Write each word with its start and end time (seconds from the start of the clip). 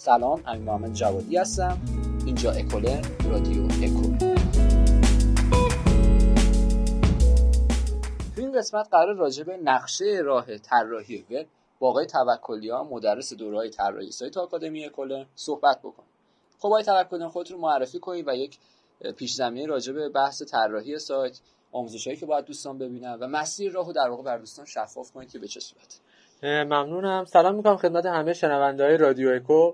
سلام 0.00 0.42
امین 0.46 0.62
محمد 0.62 0.92
جوادی 0.92 1.36
هستم. 1.36 1.78
اینجا 2.26 2.50
اکوله 2.50 3.02
رادیو 3.30 3.64
اکو. 3.64 4.16
تو 8.36 8.40
این 8.40 8.52
قسمت 8.58 8.88
قرار 8.90 9.16
راجع 9.16 9.44
به 9.44 9.56
نقشه 9.56 10.20
راه 10.24 10.58
طراحی 10.58 11.24
وب 11.30 11.46
با 11.78 11.88
آقای 11.88 12.06
توکلیان 12.06 12.86
مدرس 12.86 13.32
دورهای 13.32 13.70
طراحی 13.70 14.10
سایت 14.10 14.36
آکادمی 14.36 14.84
اکوله 14.84 15.26
صحبت 15.34 15.78
بکنیم. 15.78 16.08
خب 16.58 16.66
آقای 16.66 16.82
توکلیان 16.82 17.28
خودتون 17.28 17.56
رو 17.56 17.62
معرفی 17.62 17.98
کنید 17.98 18.28
و 18.28 18.34
یک 18.34 18.58
پیش 19.16 19.34
زمینه 19.34 19.66
راجع 19.66 19.92
به 19.92 20.08
بحث 20.08 20.42
طراحی 20.42 20.98
سایت 20.98 21.40
آموزشایی 21.72 22.16
که 22.16 22.26
باید 22.26 22.44
دوستان 22.44 22.78
ببینن 22.78 23.14
و 23.20 23.26
مسیر 23.26 23.72
راهو 23.72 23.92
در 23.92 24.08
واقع 24.10 24.22
بر 24.22 24.38
دوستان 24.38 24.64
شفاف 24.64 25.12
کنید 25.12 25.30
که 25.30 25.38
به 25.38 25.48
چه 25.48 25.60
صورت. 25.60 26.00
ممنونم. 26.42 27.24
سلام 27.24 27.54
می‌کنم 27.54 27.76
خدمت 27.76 28.06
همه 28.06 28.32
شنونده 28.32 28.84
های 28.84 28.96
رادیو 28.96 29.28
اکو. 29.28 29.72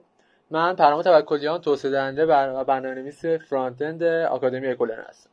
من 0.50 0.76
پرام 0.76 1.02
توکلیان 1.02 1.60
توسعه 1.60 1.90
دهنده 1.90 2.26
و 2.26 2.64
برنامه‌نویس 2.64 3.24
فرانت 3.24 3.82
اند 3.82 4.02
آکادمی 4.02 4.68
اکولن 4.68 5.04
هستم. 5.08 5.30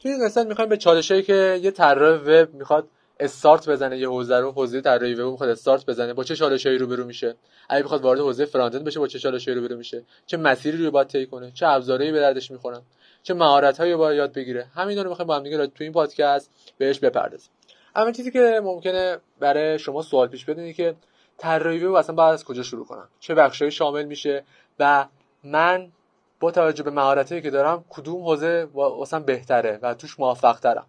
توی 0.00 0.10
این 0.10 0.26
قسمت 0.26 0.46
می‌خوایم 0.46 0.70
به 0.70 0.76
چالشایی 0.76 1.22
که 1.22 1.60
یه 1.62 1.70
طراح 1.70 2.20
وب 2.20 2.54
می‌خواد 2.54 2.88
استارت 3.20 3.68
بزنه 3.68 3.98
یه 3.98 4.08
حوزه 4.08 4.36
رو 4.36 4.52
حوزه 4.52 4.80
طراحی 4.80 5.14
وب 5.14 5.30
می‌خواد 5.30 5.50
استارت 5.50 5.86
بزنه 5.86 6.12
با 6.12 6.24
چه 6.24 6.36
چالشایی 6.36 6.78
روبرو 6.78 7.04
میشه؟ 7.04 7.34
اگه 7.68 7.82
می‌خواد 7.82 8.02
وارد 8.02 8.20
حوزه 8.20 8.44
فرانت 8.44 8.74
اند 8.74 8.84
بشه 8.84 9.00
با 9.00 9.06
چه 9.06 9.18
چالشایی 9.18 9.56
روبرو 9.56 9.76
میشه؟ 9.76 10.02
چه 10.26 10.36
مسیری 10.36 10.84
رو 10.84 10.90
باید 10.90 11.06
طی 11.06 11.26
کنه؟ 11.26 11.50
چه 11.54 11.66
ابزارهایی 11.66 12.12
به 12.12 12.20
دردش 12.20 12.50
می‌خورن؟ 12.50 12.82
چه 13.22 13.34
مهارت‌هایی 13.34 13.96
باید 13.96 14.16
یاد 14.16 14.32
بگیره؟ 14.32 14.66
همین 14.74 14.98
رو 14.98 15.08
می‌خوایم 15.08 15.26
با 15.26 15.36
هم 15.36 15.42
دیگه 15.42 15.66
تو 15.66 15.84
این 15.84 15.92
پادکست 15.92 16.50
بهش 16.78 16.98
بپردازیم. 16.98 17.50
اما 17.96 18.12
چیزی 18.12 18.30
که 18.30 18.60
ممکنه 18.64 19.18
برای 19.40 19.78
شما 19.78 20.02
سوال 20.02 20.28
پیش 20.28 20.44
بیاد 20.44 20.72
که 20.72 20.94
طراحی 21.38 21.84
وب 21.84 21.94
اصلا 21.94 22.14
بعد 22.14 22.32
از 22.32 22.44
کجا 22.44 22.62
شروع 22.62 22.86
کنم؟ 22.86 23.08
چه 23.20 23.34
بخشی 23.34 23.70
شامل 23.70 24.04
میشه؟ 24.04 24.44
و 24.78 25.06
من 25.44 25.92
با 26.40 26.50
توجه 26.50 26.82
به 26.82 26.90
مهارتی 26.90 27.42
که 27.42 27.50
دارم 27.50 27.84
کدوم 27.88 28.22
حوزه 28.22 28.68
واسم 28.74 29.22
بهتره 29.22 29.78
و 29.82 29.94
توش 29.94 30.20
موفق 30.20 30.60
ترم 30.60 30.86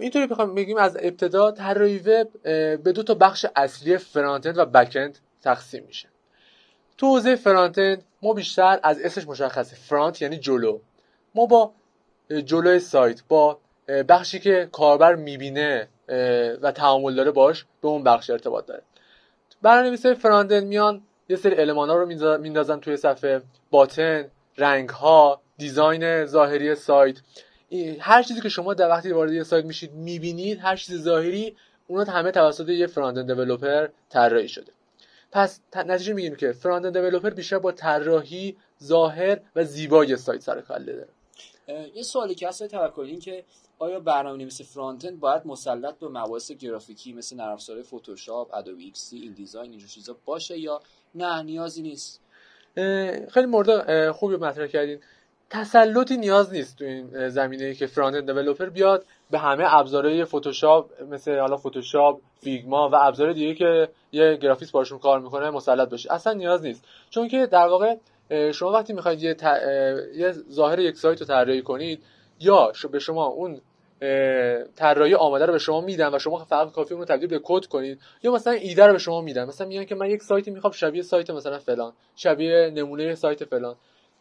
اینطوری 0.00 0.26
بخوام 0.26 0.54
بگیم 0.54 0.76
از 0.76 0.96
ابتدا 1.00 1.50
طراحی 1.50 1.98
وب 1.98 2.42
به 2.82 2.92
دو 2.94 3.02
تا 3.02 3.14
بخش 3.14 3.46
اصلی 3.56 3.98
فرانت 3.98 4.46
و 4.46 4.64
بک 4.64 5.12
تقسیم 5.42 5.84
میشه. 5.86 6.08
تو 6.98 7.06
حوزه 7.06 7.36
فرانت 7.36 8.02
ما 8.22 8.32
بیشتر 8.32 8.80
از 8.82 9.00
اسمش 9.00 9.28
مشخصه. 9.28 9.76
فرانت 9.76 10.22
یعنی 10.22 10.38
جلو. 10.38 10.78
ما 11.34 11.46
با 11.46 11.72
جلوی 12.44 12.78
سایت 12.78 13.22
با 13.28 13.58
بخشی 14.08 14.40
که 14.40 14.68
کاربر 14.72 15.14
می‌بینه 15.14 15.88
و 16.62 16.72
تعامل 16.72 17.14
داره 17.14 17.30
باش 17.30 17.64
به 17.80 17.88
اون 17.88 18.02
بخش 18.02 18.30
ارتباط 18.30 18.66
داره. 18.66 18.82
برنامه‌نویسای 19.62 20.14
فرانت 20.14 20.52
میان 20.52 21.02
یه 21.28 21.36
سری 21.36 21.54
المان 21.60 21.88
رو 21.88 22.06
میندازن 22.38 22.80
توی 22.80 22.96
صفحه. 22.96 23.42
باتن 23.70 24.30
رنگ 24.58 24.88
ها 24.88 25.40
دیزاین 25.58 26.26
ظاهری 26.26 26.74
سایت. 26.74 27.16
هر 28.00 28.22
چیزی 28.22 28.40
که 28.40 28.48
شما 28.48 28.74
در 28.74 28.88
وقتی 28.88 29.12
وارد 29.12 29.32
یه 29.32 29.42
سایت 29.42 29.64
میشید 29.64 29.92
می‌بینید 29.92 30.58
هر 30.58 30.76
چیز 30.76 31.02
ظاهری 31.02 31.56
اونها 31.86 32.12
همه 32.12 32.30
توسط 32.30 32.68
یه 32.68 32.86
فرانت 32.86 33.26
دیولپر 33.26 33.88
طراحی 34.08 34.48
شده. 34.48 34.72
پس 35.32 35.60
نتیجه 35.76 36.12
میگیم 36.12 36.36
که 36.36 36.52
فرانت 36.52 36.92
دیولپر 36.92 37.30
بیشتر 37.30 37.58
با 37.58 37.72
طراحی 37.72 38.56
ظاهر 38.82 39.40
و 39.56 39.64
زیبای 39.64 40.16
سایت 40.16 40.40
سر 40.40 40.53
و 40.53 40.60
کله 40.60 40.92
داره. 40.92 41.08
یه 41.94 42.02
سوالی 42.02 42.34
که 42.34 42.48
هست 42.48 42.66
تو 42.66 42.80
کل 42.80 43.02
اینه 43.02 43.20
که 43.20 43.44
آیا 43.78 44.00
برنامه 44.00 44.38
نویس 44.38 44.74
front 44.74 45.06
باید 45.06 45.42
مسلط 45.46 45.98
به 45.98 46.08
مباحث 46.08 46.52
گرافیکی 46.52 47.12
مثل 47.12 47.36
نرم‌افزار 47.36 47.56
فتوشاپ، 47.82 48.54
Adobe 48.54 48.82
XD 48.82 49.32
design 49.32 49.70
اینجور 49.70 49.88
چیزا 49.88 50.16
باشه 50.24 50.58
یا 50.58 50.80
نه 51.14 51.42
نیازی 51.42 51.82
نیست؟ 51.82 52.20
خیلی 53.30 53.46
مورد 53.46 54.10
خوبی 54.10 54.36
مطرح 54.36 54.66
کردین. 54.66 55.00
تسلطی 55.50 56.16
نیاز 56.16 56.52
نیست 56.52 56.78
تو 56.78 56.84
این 56.84 57.28
زمینه 57.28 57.74
که 57.74 57.86
front 57.86 58.26
developer 58.26 58.68
بیاد 58.68 59.04
به 59.30 59.38
همه 59.38 59.64
ابزارهای 59.74 60.24
فتوشاپ 60.24 61.02
مثل 61.02 61.38
حالا 61.38 61.56
فتوشاپ 61.56 62.20
Figma 62.40 62.88
و 62.88 62.94
ابزار 62.94 63.32
دیگه 63.32 63.54
که 63.54 63.88
یه 64.12 64.36
گرافیست 64.36 64.70
باهاشون 64.70 64.98
کار 64.98 65.20
می‌کنه 65.20 65.50
مسلط 65.50 65.88
بشه. 65.88 66.12
اصلا 66.12 66.32
نیاز 66.32 66.62
نیست. 66.62 66.84
چون 67.10 67.28
که 67.28 67.46
در 67.46 67.66
واقع 67.66 67.96
شما 68.52 68.72
وقتی 68.72 68.92
می‌خواید 68.92 69.22
یه, 69.22 69.36
یه 70.16 70.32
ظاهر 70.32 70.78
یک 70.78 70.96
سایت 70.96 71.20
رو 71.20 71.26
طراحی 71.26 71.62
کنید 71.62 72.02
یا 72.40 72.72
به 72.92 72.98
شما 72.98 73.26
اون 73.26 73.60
طراحی 74.76 75.14
آماده 75.14 75.46
رو 75.46 75.52
به 75.52 75.58
شما 75.58 75.80
میدن 75.80 76.14
و 76.14 76.18
شما 76.18 76.44
فقط 76.44 76.72
کافی 76.72 76.94
اون 76.94 77.00
رو 77.00 77.06
تبدیل 77.06 77.28
به 77.28 77.40
کد 77.44 77.66
کنید 77.66 78.00
یا 78.22 78.32
مثلا 78.32 78.52
ایده 78.52 78.86
رو 78.86 78.92
به 78.92 78.98
شما 78.98 79.20
میدن. 79.20 79.44
مثلا 79.44 79.66
میگن 79.66 79.84
که 79.84 79.94
من 79.94 80.10
یک 80.10 80.22
سایتی 80.22 80.50
می‌خوام 80.50 80.72
شبیه 80.72 81.02
سایت 81.02 81.30
مثلا 81.30 81.58
فلان 81.58 81.92
شبیه 82.16 82.72
نمونه 82.74 83.14
سایت 83.14 83.44
فلان. 83.44 83.76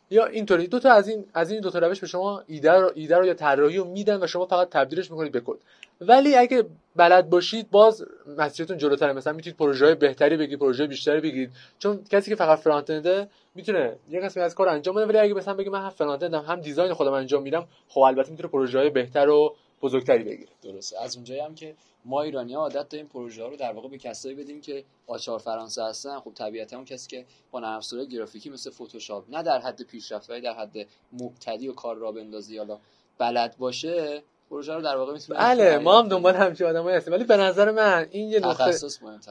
یا 0.10 0.26
اینطوری 0.26 0.68
دو 0.68 0.80
تا 0.80 0.92
از 0.92 1.08
این 1.08 1.26
از 1.34 1.52
این 1.52 1.62
دو 1.62 1.70
تا 1.70 1.80
روش 1.80 2.00
به 2.00 2.08
شما 2.08 2.44
ایده 2.48 2.72
رو 2.72 2.92
ایده 2.96 3.18
رو 3.18 3.26
یا 3.26 3.34
طراحی 3.34 3.78
رو 3.78 3.86
میدن 3.86 4.24
و 4.24 4.28
شما 4.28 4.46
فقط 4.46 4.70
تبدیلش 4.70 5.12
می‌کنید 5.12 5.32
به 5.32 5.40
کد. 5.40 5.58
ولی 6.02 6.36
اگه 6.36 6.64
بلد 6.96 7.30
باشید 7.30 7.72
باز 7.72 8.06
مسیرتون 8.38 8.78
جلوتره. 8.78 9.14
مثلا 9.14 9.34
می‌تونید 9.34 9.58
پروژه 9.58 9.86
های 9.86 9.96
بهتری 9.96 10.38
بگیرید 10.38 10.60
پروژه 10.60 10.88
بیشتری 10.88 11.22
بگیرید. 11.22 11.52
چون 11.80 12.04
کسی 12.10 12.30
که 12.30 12.36
فقط 12.36 12.60
فرانت 12.60 12.90
انده 12.90 13.28
می‌تونه 13.56 13.96
یه 14.10 14.20
قسمی 14.20 14.44
از 14.44 14.56
کار 14.56 14.70
انجام 14.70 14.96
بده. 14.96 15.06
ولی 15.06 15.18
اگه 15.18 15.34
مثلا 15.34 15.54
بگه 15.54 15.70
من 15.70 15.82
هم 15.82 15.90
فرانت 15.90 16.24
اندم 16.24 16.42
هم 16.42 16.62
دیزاین 16.62 16.94
خودم 16.94 17.14
انجام 17.14 17.44
میدم 17.44 17.66
خب 17.88 18.02
البته 18.02 18.32
می‌تونه 18.32 18.50
پروژه 18.50 18.80
های 18.80 18.90
بهتر 18.90 19.30
و 19.30 19.56
بزرگتری 19.84 20.24
بگیره. 20.24 20.52
درسته. 20.62 21.02
از 21.02 21.16
اونجایی 21.16 21.40
هم 21.40 21.56
که 21.56 21.76
ما 22.06 22.22
ایرانی 22.22 22.54
ها 22.54 22.62
عادت 22.62 22.90
داریم 22.90 23.08
پروژه 23.08 23.44
ها 23.44 23.50
رو 23.50 23.56
در 23.56 23.74
واقع 23.74 23.90
به 23.90 23.98
کسایی 23.98 24.36
بدیم 24.36 24.62
که 24.62 24.84
آچار 25.08 25.40
فرانسه 25.40 25.84
هستن. 25.84 26.20
خب 26.20 26.34
طبیعتا 26.34 26.76
اون 26.76 26.86
کسی 26.86 27.08
که 27.08 27.26
با 27.52 27.60
نرم 27.60 28.06
گرافیکی 28.12 28.50
مثل 28.50 28.72
فتوشاپ 28.72 29.26
نه 29.30 29.44
در 29.44 29.60
حد 29.60 29.82
پیشرفته 29.82 30.40
در 30.40 30.54
حد 30.54 30.88
مبتدی 31.14 31.68
و 31.68 31.74
کار 31.74 31.96
را 31.96 32.12
بندازی 32.12 32.58
حالا 32.58 32.80
بلد 33.18 33.58
باشه 33.58 34.24
پروژه 34.50 34.74
رو 34.74 34.82
در 34.82 34.98
واقع 34.98 35.14
می‌تونه 35.14 35.40
بله 35.40 35.78
ما 35.78 36.00
هم 36.00 36.08
دنبال 36.08 36.36
همچین 36.36 36.68
آدمایی 36.68 36.98
هستیم. 36.98 37.14
ولی 37.14 37.24
به 37.24 37.38
نظر 37.38 37.72
من 37.72 38.08
این 38.12 38.30
یه 38.30 38.40
نقطه 38.40 38.72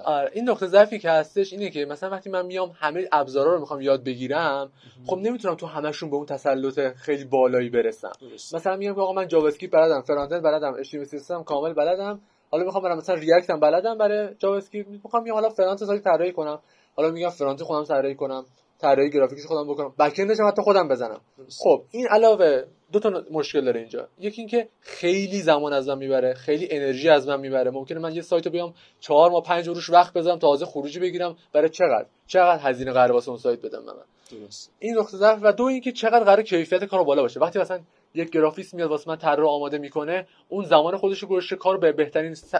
آره 0.04 0.30
این 0.32 0.48
نقطه 0.50 0.66
ضعفی 0.66 0.98
که 0.98 1.10
هستش 1.10 1.52
اینه 1.52 1.70
که 1.70 1.84
مثلا 1.84 2.10
وقتی 2.10 2.30
من 2.30 2.46
میام 2.46 2.72
همه 2.78 3.08
ابزارا 3.12 3.54
رو 3.54 3.60
می‌خوام 3.60 3.80
یاد 3.80 4.04
بگیرم 4.04 4.72
خب 5.06 5.16
نمی‌تونم 5.18 5.54
تو 5.54 5.66
همشون 5.66 6.10
به 6.10 6.16
اون 6.16 6.26
تسلط 6.26 6.94
خیلی 6.96 7.24
بالایی 7.24 7.70
برسم. 7.70 8.12
مثلا 8.54 8.76
میگم 8.76 8.94
که 8.94 9.00
آقا 9.00 9.12
من 9.12 9.28
JavaScript 9.28 9.74
بلدم 9.74 10.00
front 10.00 10.32
end 10.32 10.42
بلدم 10.42 10.74
HTML 10.78 11.42
کامل 11.42 11.72
بلدم 11.72 12.20
حالا 12.50 12.64
می‌خوام 12.64 12.84
برم 12.84 12.96
مثلا 12.96 13.14
React 13.14 13.50
هم 13.50 13.60
بلدم 13.60 13.98
برای 13.98 14.34
JavaScript 14.38 14.88
می‌خوام 14.88 15.22
میام 15.22 15.36
حالا 15.36 15.48
front 15.48 15.84
سایت 15.84 16.04
طراحی 16.04 16.32
کنم. 16.32 16.58
حالا 16.96 17.10
میگم 17.10 17.28
front 17.28 17.62
خودم 17.62 17.84
طراحی 17.84 18.14
کنم. 18.14 18.44
طراحی 18.82 19.10
گرافیکش 19.10 19.46
خودم 19.46 19.72
بکنم. 19.72 19.94
back 19.98 20.14
end 20.18 20.29
ش 20.29 20.36
حتی 20.48 20.62
خودم 20.62 20.88
بزنم. 20.88 21.20
خب 21.58 21.82
این 21.90 22.08
علاوه 22.08 22.64
دو 22.92 23.00
تا 23.00 23.24
مشکل 23.30 23.64
داره 23.64 23.80
اینجا. 23.80 24.08
یکی 24.18 24.40
اینکه 24.40 24.68
خیلی 24.80 25.42
زمان 25.42 25.72
از 25.72 25.88
من 25.88 25.98
می‌بره 25.98 26.34
خیلی 26.34 26.68
انرژی 26.70 27.08
از 27.08 27.28
من 27.28 27.40
می‌بره. 27.40 27.70
ممکنه 27.70 27.98
من 27.98 28.14
یه 28.14 28.22
سایت 28.22 28.46
رو 28.46 28.52
بیام 28.52 28.74
چهار 29.00 29.30
ماه 29.30 29.42
پنج 29.42 29.68
روش 29.68 29.90
وقت 29.90 30.12
بذارم 30.12 30.38
تازه 30.38 30.66
خروجی 30.66 31.00
بگیرم. 31.00 31.36
برای 31.52 31.68
چقدر؟ 31.68 32.06
چقدر 32.26 32.62
هزینه 32.62 32.92
قرار 32.92 33.12
واسه 33.12 33.28
اون 33.28 33.38
سایت 33.38 33.62
بدم 33.62 33.78
من؟ 33.84 33.92
درست. 34.30 34.72
این 34.78 34.98
نقطه 34.98 35.16
ضعف. 35.16 35.38
و 35.42 35.52
دو 35.52 35.64
اینکه 35.64 35.92
چقدر 35.92 36.24
قرار 36.24 36.42
کیفیت 36.42 36.84
کارو 36.84 37.04
بالا 37.04 37.22
باشه. 37.22 37.40
وقتی 37.40 37.58
مثلا 37.58 37.80
یک 38.14 38.30
گرافیس 38.30 38.74
میاد 38.74 38.90
واسه 38.90 39.10
من 39.10 39.16
طراح 39.16 39.50
آماده 39.50 39.78
می‌کنه 39.78 40.26
اون 40.48 40.64
زمان 40.64 40.96
خودش 40.96 41.22
رو 41.22 41.28
گذاشته 41.28 41.56
کار 41.56 41.78
به 41.78 41.92
بهترین 41.92 42.34
س... 42.34 42.54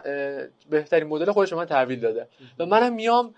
بهترین 0.71 1.09
مدل 1.09 1.32
خودش 1.32 1.53
من 1.53 1.65
تحویل 1.65 2.00
داده. 2.00 2.28
و 2.59 2.66
منم 2.66 2.94
میام 2.94 3.34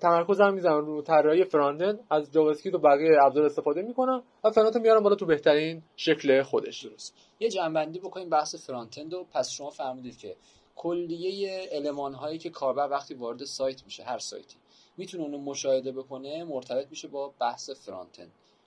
تمرکزم 0.00 0.54
می‌ذارم 0.54 0.86
رو 0.86 1.02
طراحی 1.02 1.44
front 1.44 1.98
از 2.10 2.32
Java 2.32 2.54
و 2.72 2.78
بقیه 2.78 3.18
ابزار 3.22 3.44
استفاده 3.44 3.82
می‌کنم 3.82 4.22
و 4.44 4.50
front 4.50 4.76
میارم 4.76 5.02
بالا 5.02 5.14
تو 5.14 5.26
بهترین 5.26 5.82
شکل 5.96 6.42
خودش 6.42 6.84
درست. 6.84 7.14
یه 7.40 7.48
جمع‌بندی 7.48 7.98
بکنیم 7.98 8.30
بحث 8.30 8.66
front 8.66 8.98
و 8.98 9.24
پس 9.32 9.50
شما 9.50 9.70
فهمیدید 9.70 10.18
که 10.18 10.36
کلیه 10.76 11.68
المان 11.72 12.14
هایی 12.14 12.38
که 12.38 12.50
کاربر 12.50 12.90
وقتی 12.90 13.14
وارد 13.14 13.44
سایت 13.44 13.84
میشه 13.84 14.04
هر 14.04 14.18
سایتی 14.18 14.56
می‌تونه 14.96 15.24
اونو 15.24 15.38
مشاهده 15.38 15.92
بکنه 15.92 16.44
مرتبط 16.44 16.86
میشه 16.90 17.08
با 17.08 17.32
بحث 17.40 17.70
front 17.70 18.26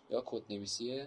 یا 0.09 0.23
کد 0.25 0.41
نویسی 0.49 1.01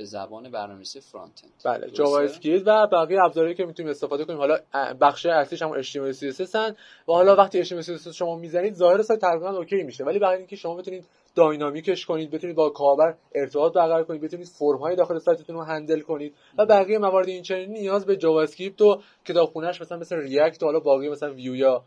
به 0.00 0.06
زبان 0.06 0.50
برنامه‌نویسی 0.50 1.00
front 1.00 1.44
end. 1.44 1.52
بله 1.64 1.90
Java 1.90 2.20
Script 2.20 2.66
و 2.66 2.86
بقیه 2.86 3.24
ابزارهایی 3.24 3.54
که 3.54 3.64
می‌تونیم 3.64 3.90
استفاده 3.90 4.24
کنیم. 4.24 4.38
حالا 4.38 4.58
بخش 5.00 5.26
اصلیش 5.26 5.62
هم 5.62 5.82
HTML 5.82 6.16
CSS 6.16 6.40
هستن 6.40 6.76
و 7.08 7.12
حالا 7.12 7.36
وقتی 7.36 7.64
HTML 7.64 7.84
CSS 7.84 8.08
شما 8.08 8.36
می‌زنید 8.36 8.74
ظاهر 8.74 9.02
سایت 9.02 9.20
تقریبا 9.20 9.50
OK 9.50 9.82
میشه. 9.82 10.04
ولی 10.04 10.18
برای 10.18 10.38
اینکه 10.38 10.56
شما 10.56 10.74
بتونید 10.74 11.04
dynamic 11.34 11.90
ش 11.90 12.06
کنید 12.06 12.30
بتونید 12.30 12.56
با 12.56 12.70
کاربر 12.70 13.14
ارتباط 13.34 13.72
برقرار 13.72 14.04
کنید 14.04 14.20
بتونید 14.20 14.46
فرم 14.46 14.78
های 14.78 14.96
داخل 14.96 15.18
سایتتون 15.18 15.56
رو 15.56 15.62
handle 15.62 16.00
کنید 16.00 16.34
و 16.58 16.66
بقیه 16.66 16.98
موارد 16.98 17.28
این 17.28 17.42
چنینی 17.42 17.80
نیاز 17.80 18.06
به 18.06 18.16
JavaScript 18.16 18.80
و 18.80 19.02
کتابخونه‌اش 19.24 19.80
مثلا 19.80 19.98
مثل 19.98 20.16
React 20.16 20.62
و 20.62 20.66
حالا 20.66 20.80
باقی 20.80 21.08
مثلا 21.08 21.32
ویو 21.32 21.56
یا 21.56 21.82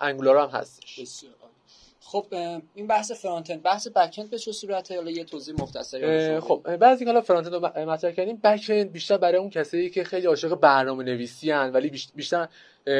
Angular 0.00 0.36
هم 0.36 0.48
هستش. 0.48 0.98
خب 2.12 2.26
این 2.74 2.86
بحث 2.86 3.12
front 3.12 3.50
end 3.50 3.62
بحث 3.62 3.88
back 3.88 4.14
end 4.18 4.30
به 4.30 4.38
چه 4.38 4.52
صورته؟ 4.52 4.96
حالا 4.96 5.10
یه 5.10 5.24
توضیح 5.24 5.54
مختصری 5.58 6.40
خب 6.40 6.76
بعضی 6.76 7.04
حالا 7.04 7.20
front 7.20 7.46
end 7.46 7.54
رو 7.54 7.90
مطرح 7.90 8.10
کردیم 8.10 8.36
back 8.36 8.66
end 8.68 8.92
بیشتر 8.92 9.16
برای 9.16 9.38
اون 9.38 9.50
کسایی 9.50 9.90
که 9.90 10.04
خیلی 10.04 10.26
عاشق 10.26 10.54
برنامه 10.54 11.04
نویسی 11.04 11.50
هن 11.50 11.72
ولی 11.72 11.90
بیشتر 12.14 12.48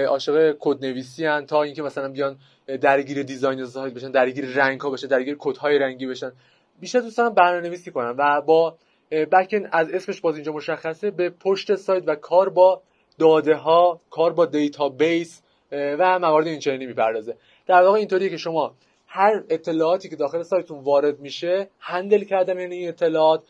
عاشق 0.09 0.57
کد 0.61 0.85
نویسی 0.85 1.27
هن 1.27 1.47
تا 1.47 1.63
اینکه 1.63 1.83
مثلا 1.83 2.09
بیان 2.09 2.39
درگیر 2.81 3.23
design 3.23 3.67
سایت 3.67 3.95
بشن 3.95 4.11
درگیر 4.11 4.47
رنگ 4.47 4.81
ها 4.81 4.91
بشن 4.91 5.07
درگیر 5.07 5.37
کد 5.39 5.57
های 5.57 5.79
رنگی 5.79 6.07
بشن. 6.07 6.33
بیشتر 6.81 7.01
دوست 7.01 7.19
دارن 7.19 7.35
برنامه 7.35 7.69
نویسی 7.69 7.91
کنن 7.91 8.15
و 8.19 8.41
با 8.41 8.79
back 9.11 9.49
end 9.53 9.69
از 9.73 9.91
اسمش 9.91 10.21
باز 10.21 10.35
اینجا 10.35 10.53
مشخصه 10.53 11.11
به 11.11 11.31
پشت 11.31 11.75
سایت 11.75 12.03
و 12.07 12.15
کار 12.15 12.49
با 12.49 12.83
داده 13.19 13.55
ها 13.55 14.01
کار 14.11 14.33
با 14.33 14.47
database 14.47 15.43
و 15.73 16.19
موارد 16.19 16.47
اینچنینی 16.47 16.87
می‌پردازه. 16.87 17.37
در 17.67 17.83
واقع 17.83 17.99
اینطوریه 17.99 18.31
که 18.31 18.37
شما 18.37 18.75
هر 19.07 19.43
اطلاعاتی 19.51 20.09
که 20.09 20.17
داخل 20.17 20.43
سایتتون 20.43 20.81
وارد 20.85 21.21
میشه 21.21 21.69
handle 21.81 22.25
کردن 22.25 22.59
این 22.59 22.89
اطلاعات 22.89 23.43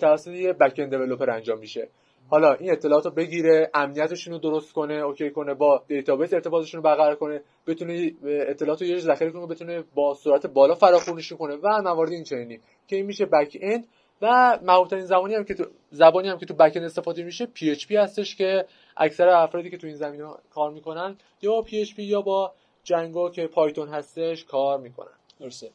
توسط 0.00 0.30
یه 0.30 0.52
back 0.52 0.74
end 0.78 1.22
انجام 1.28 1.58
میشه. 1.58 1.88
حالا 2.30 2.52
این 2.52 2.72
اطلاعات 2.72 3.04
رو 3.04 3.10
بگیره 3.10 3.70
امنیتشون 3.74 4.32
رو 4.32 4.38
درست 4.38 4.72
کنه 4.72 4.94
OK 4.94 5.30
کنه 5.30 5.54
با 5.54 5.82
database 5.88 6.34
ارتباطشون 6.34 6.78
رو 6.78 6.84
برقرار 6.84 7.14
کنه 7.14 7.42
بتونه 7.66 8.12
اطلاعات 8.24 8.82
رو 8.82 8.88
یه 8.88 8.98
ذخیره 8.98 9.30
کنه 9.30 9.46
بتونه 9.46 9.84
با 9.94 10.14
سرعت 10.14 10.46
بالا 10.46 10.74
فراخونیشون 10.74 11.38
کنه 11.38 11.54
و 11.54 11.82
موارد 11.82 12.10
این 12.12 12.24
چنینی 12.24 12.60
که 12.86 12.96
این 12.96 13.06
میشه 13.06 13.26
back 13.26 13.58
end 13.60 13.86
و 14.22 14.58
محبوب 14.62 14.98
زبانی 14.98 15.34
هم 15.34 15.44
که 15.44 15.54
تو 15.54 15.64
زبانی 15.90 16.28
هم 16.28 16.38
که 16.38 16.46
تو 16.46 16.54
back 16.54 16.72
end 16.76 16.84
استفاده 16.84 17.22
میشه 17.22 17.46
PHP 17.46 17.96
هستش 17.96 18.36
که 18.36 18.64
اکثر 18.96 19.28
افرادی 19.28 19.70
که 19.70 19.76
تو 19.76 19.86
این 19.86 19.96
زمینه 19.96 20.28
کار 20.50 20.70
می‌کنن 20.70 21.16
یا 21.42 21.62
P 21.62 21.80
HP 21.80 22.02
یا 22.02 22.22
با 22.22 22.52
Django 22.88 23.30
که 23.30 23.46
Python 23.46 23.88
هستش 23.88 24.44
کار 24.44 24.80
می‌کنن. 24.80 25.18
درسته. 25.40 25.70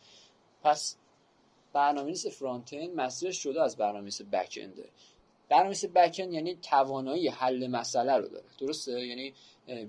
پس 0.63 0.97
برنامه‌نویس 1.73 2.27
front-end 2.27 2.95
مسیرش 2.95 3.43
شده 3.43 3.61
از 3.61 3.77
برنامه‌نویس 3.77 4.21
back-end 4.21 4.59
ه 4.61 4.89
برنامه‌نویس 5.49 5.85
back-end 5.85 6.33
یعنی 6.33 6.55
توانایی 6.55 7.27
حل 7.27 7.67
مسئله 7.67 8.17
رو 8.17 8.27
داره. 8.27 8.45
درسته؟ 8.59 9.05
یعنی 9.05 9.33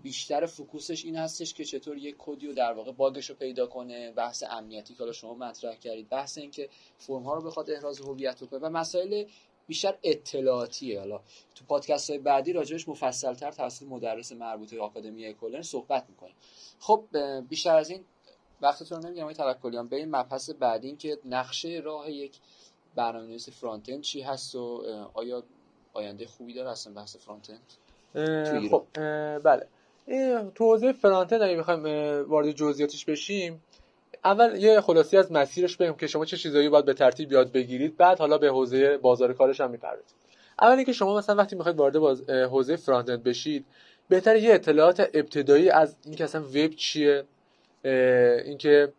بیشتر 0.03 0.47
focus 0.47 0.88
ش 0.88 1.05
این 1.05 1.17
هستش 1.17 1.55
که 1.55 1.65
چطور 1.65 1.97
یک 1.97 2.15
کدی 2.19 2.47
رو 2.47 2.53
در 2.53 2.73
واقع 2.73 2.93
bug 2.93 3.15
ش 3.15 3.31
رو 3.31 3.37
پیدا 3.37 3.67
کنه 3.67 4.13
بحث 4.13 4.45
امنیتی 4.51 4.95
که 4.95 5.13
شما 5.13 5.35
مطرح 5.35 5.75
کردید 5.75 6.09
بحث 6.09 6.39
اینکه 6.39 6.69
فرم 6.99 7.23
ها 7.23 7.35
رو 7.35 7.43
بخواد 7.43 7.71
احراز 7.71 8.01
هویت 8.01 8.41
کنه 8.41 8.61
و 8.61 8.69
مسائل 8.69 9.25
بیشتر 9.67 9.95
اطلاعاتیه. 10.03 11.01
حالا 11.01 11.21
تو 11.55 11.65
پادکست 11.65 12.11
های 12.11 12.19
بعدی 12.19 12.53
راجبش 12.53 12.89
مفصل 12.89 13.35
تر 13.35 13.53
توسط 13.53 13.87
مدرس 13.87 14.33
مربوط 14.33 14.75
به 14.75 14.83
آکادمی 14.83 15.35
اکولرن 15.35 15.63
صحبت 15.63 16.05
می‌کنیم. 16.09 16.35
خب 16.79 17.05
بیشتر 17.49 17.77
از 17.77 17.91
این 17.91 18.05
وقتتون 18.61 19.07
نمیگم 19.07 19.25
های 19.25 19.35
توکلیان. 19.35 19.89
این 19.93 20.17
مبحث 20.17 20.51
بعدی 20.51 20.87
این 20.87 20.97
که 20.97 21.19
نقشه 21.25 21.81
راه 21.85 22.11
یک 22.11 22.33
برنامه‌نویس 22.95 23.49
فرانت 23.49 23.89
اند 23.89 24.01
چی 24.01 24.21
هست 24.21 24.55
و 24.55 24.83
آیا 25.15 25.43
آینده 25.93 26.27
خوبی 26.27 26.55
داره 26.55 26.71
اصلا 26.71 26.93
بحث 26.93 27.17
فرانت 27.17 27.51
اند 27.51 28.71
خب 28.71 28.85
بله. 29.39 29.69
تو 30.55 30.65
حوزه 30.65 30.93
فرانت 30.93 31.33
اند 31.33 31.43
اگه 31.43 31.57
بخوایم 31.57 31.83
وارد 32.29 32.53
جزئیاتش 32.53 33.05
بشیم 33.05 33.63
اول 34.25 34.57
یه 34.63 34.81
خلاصی 34.81 35.17
از 35.17 35.33
مسیرش 35.33 35.77
بگم 35.77 35.93
که 35.93 36.07
شما 36.07 36.25
چه 36.25 36.37
چیزایی 36.37 36.69
باید 36.69 36.85
به 36.85 36.95
ترتیب 36.95 37.33
یاد 37.33 37.53
بگیرید 37.53 37.97
بعد 37.97 38.19
حالا 38.19 38.39
به 38.39 38.49
حوزه 38.49 38.97
بازار 38.97 39.33
کارش 39.33 39.61
هم 39.61 39.71
می‌پردازیم 39.71 40.17
اول 40.61 40.77
اینکه 40.77 40.93
شما 40.93 41.19
مثلا 41.19 41.37
وقتی 41.37 41.57
می‌خواید 41.57 41.79
وارد 41.79 41.99
باز... 41.99 42.31
حوزه 42.31 42.77
فرانت 42.77 43.11
بشید 43.11 43.67
بهتر 44.09 44.37
یه 44.37 44.55
اطلاعات 44.55 45.01
ابتدایی 45.15 45.71
از 45.71 45.97
اینکه 46.05 46.25
اصلا 46.25 46.43
وب 46.43 46.71
چیه 46.71 47.25
اینکه 48.45 48.93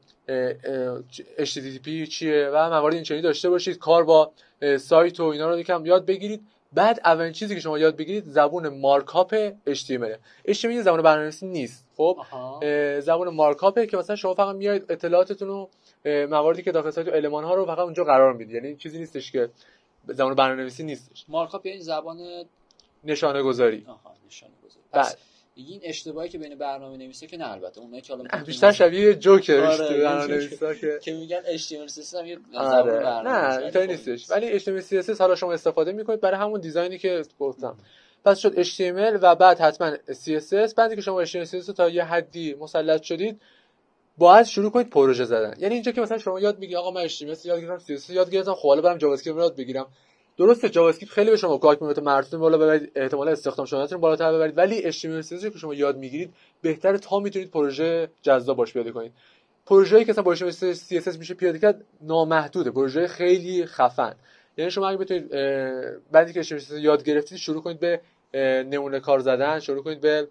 HTTP 1.39 2.07
چیه 2.09 2.50
و 2.53 2.69
موارد 2.69 2.94
اینچنینی 2.94 3.23
داشته 3.23 3.50
باشید 3.50 3.77
کار 3.77 4.03
با 4.03 4.31
سایت 4.77 5.19
و 5.19 5.23
اینا 5.23 5.50
رو 5.50 5.59
یکم 5.59 5.85
یاد 5.85 6.06
بگیرید. 6.06 6.41
بعد 6.75 7.00
اولین 7.06 7.33
چیزی 7.33 7.56
که 7.56 7.62
شما 7.62 7.80
یاد 7.80 7.95
بگیرید 7.95 8.24
زبون 8.24 8.68
مارکاپ 8.68 9.50
HTML 9.69 10.18
HTML 10.48 10.81
زبان 10.81 11.01
برنامه‌نویسی 11.01 11.48
نیست 11.48 11.86
خب؟ 11.98 12.18
زبان 13.00 13.30
مارکاپه 13.30 13.88
که 13.88 13.98
مثلا 13.98 14.16
شما 14.16 14.33
فقط 14.33 14.56
میایید 14.56 14.92
اطلاعاتتون 14.92 15.48
رو 15.48 15.69
مواردی 16.06 16.63
که 16.63 16.72
داخل 16.72 16.89
سایت 16.89 17.07
و 17.07 17.12
المان 17.12 17.44
ها 17.44 17.56
رو 17.56 17.66
فقط 17.66 17.80
اونجا 17.80 18.04
قرار 18.04 18.33
می‌دید. 18.33 18.56
یعنی 18.56 18.75
چیزی 18.75 19.00
نیستش 19.00 19.31
که 19.31 19.50
زبان 20.07 20.36
برنامه‌نویسی 20.36 20.83
نیستش. 20.83 21.25
markup 21.27 21.65
یعنی 21.66 21.81
زبان 21.81 22.18
نشانه 23.04 23.42
گذاری 23.42 23.86
آها 23.88 24.16
نشانه 24.27 24.54
گذاری 24.66 25.16
این 25.55 25.81
اشتباهی 25.83 26.29
که 26.29 26.37
بین 26.37 26.55
برنامه 26.55 26.97
نویسه 26.97 27.27
که 27.27 27.37
نه 27.37 27.51
البته 27.51 27.81
اونایی 27.81 28.01
که 28.01 28.13
حالا 28.13 28.43
بیشتر 28.45 28.71
شبیه 28.71 29.15
جوکر 29.15 29.59
آره 29.59 30.03
برنامه 30.03 30.27
نویسا 30.27 30.73
که 30.73 30.99
که 31.01 31.13
میگن 31.13 31.41
HTML 31.57 31.91
CSS 31.91 32.13
هم 32.13 32.25
یه 32.25 32.39
آره. 32.53 33.21
نه 33.21 33.57
اینطوری 33.57 33.87
نیستش. 33.87 34.31
ولی 34.31 34.59
HTML 34.59 34.83
CSS 34.83 35.19
حالا 35.19 35.35
شما 35.35 35.53
استفاده 35.53 35.91
می‌کنید. 35.91 36.21
برای 36.21 36.39
همون 36.39 36.59
design 36.62 36.92
ی 36.92 36.97
که 36.97 37.21
گفتم. 37.39 37.77
پس 38.25 38.39
شد 38.39 38.63
HTML 38.63 39.19
و 39.21 39.35
بعد 39.35 39.59
حتما 39.59 39.95
CSS 39.95 40.73
بعدی 40.73 40.95
که 40.95 41.01
شما 41.01 41.25
HTML 41.25 41.47
CSS 41.47 41.73
تا 41.73 41.89
یه 41.89 42.03
حدی 42.03 42.53
مسلط 42.53 43.01
شدید 43.01 43.41
باید 44.17 44.45
شروع 44.45 44.71
کنید 44.71 44.89
پروژه 44.89 45.25
زدن. 45.25 45.53
یعنی 45.59 45.73
اینجا 45.73 45.91
که 45.91 46.01
مثلا 46.01 46.17
شما 46.17 46.39
یاد 46.39 46.59
میگی 46.59 46.75
آقا 46.75 46.91
من 46.91 47.07
HTML 47.07 47.45
یاد 47.45 47.61
گرفتم 47.61 47.97
CSS 47.97 48.09
یاد 48.09 48.31
گرفتم 48.31 48.53
خب 48.53 48.67
حالا 48.67 48.81
برم 48.81 48.97
JavaScript 48.97 49.39
یاد 49.39 49.55
بگیرم. 49.55 49.87
درسته 50.37 50.69
JavaScript 50.69 51.13
خیلی 51.13 51.31
به 51.31 51.37
شما 51.37 51.57
کمک 51.57 51.81
می‌کنه 51.81 52.03
مهارتتون 52.03 52.39
بالا 52.39 52.57
ببرید 52.57 52.91
احتمال 52.95 53.29
استخدام 53.29 53.65
شدنتون 53.65 54.01
بالاتر 54.01 54.33
ببرید 54.33 54.57
ولی 54.57 54.91
HTML 54.91 55.25
CSS 55.25 55.51
که 55.53 55.57
شما 55.57 55.73
یاد 55.73 55.97
می‌گیرید 55.97 56.33
بهتره 56.61 56.97
تا 56.97 57.19
می‌تونید 57.19 57.51
پروژه 57.51 58.09
جذاب 58.21 58.57
باش 58.57 58.73
پیاده 58.73 58.91
کنید. 58.91 59.11
پروژه‌ای 59.65 60.05
که 60.05 60.11
مثلا 60.11 60.23
با 60.23 60.35
CSS 60.35 61.17
میشه 61.17 61.33
پیاده 61.33 61.59
کرد 61.59 61.83
نامحدوده 62.01 62.71
پروژه 62.71 63.07
خیلی 63.07 63.65
خفن. 63.65 64.15
یعنی 64.57 64.71
شما 64.71 64.89
اگه 64.89 64.97
بتونید 64.97 65.29
بعدی 66.11 66.33
که 66.33 66.43
HTML 66.43 66.71
یاد 66.71 67.03
گرفتید 67.03 67.38
شروع 67.38 67.61
کنید 67.61 67.79
به 67.79 68.01
نمونه 68.63 68.99
کار 68.99 69.19
زدن 69.19 69.59
شروع 69.59 69.83
کنید 69.83 70.01
به 70.01 70.27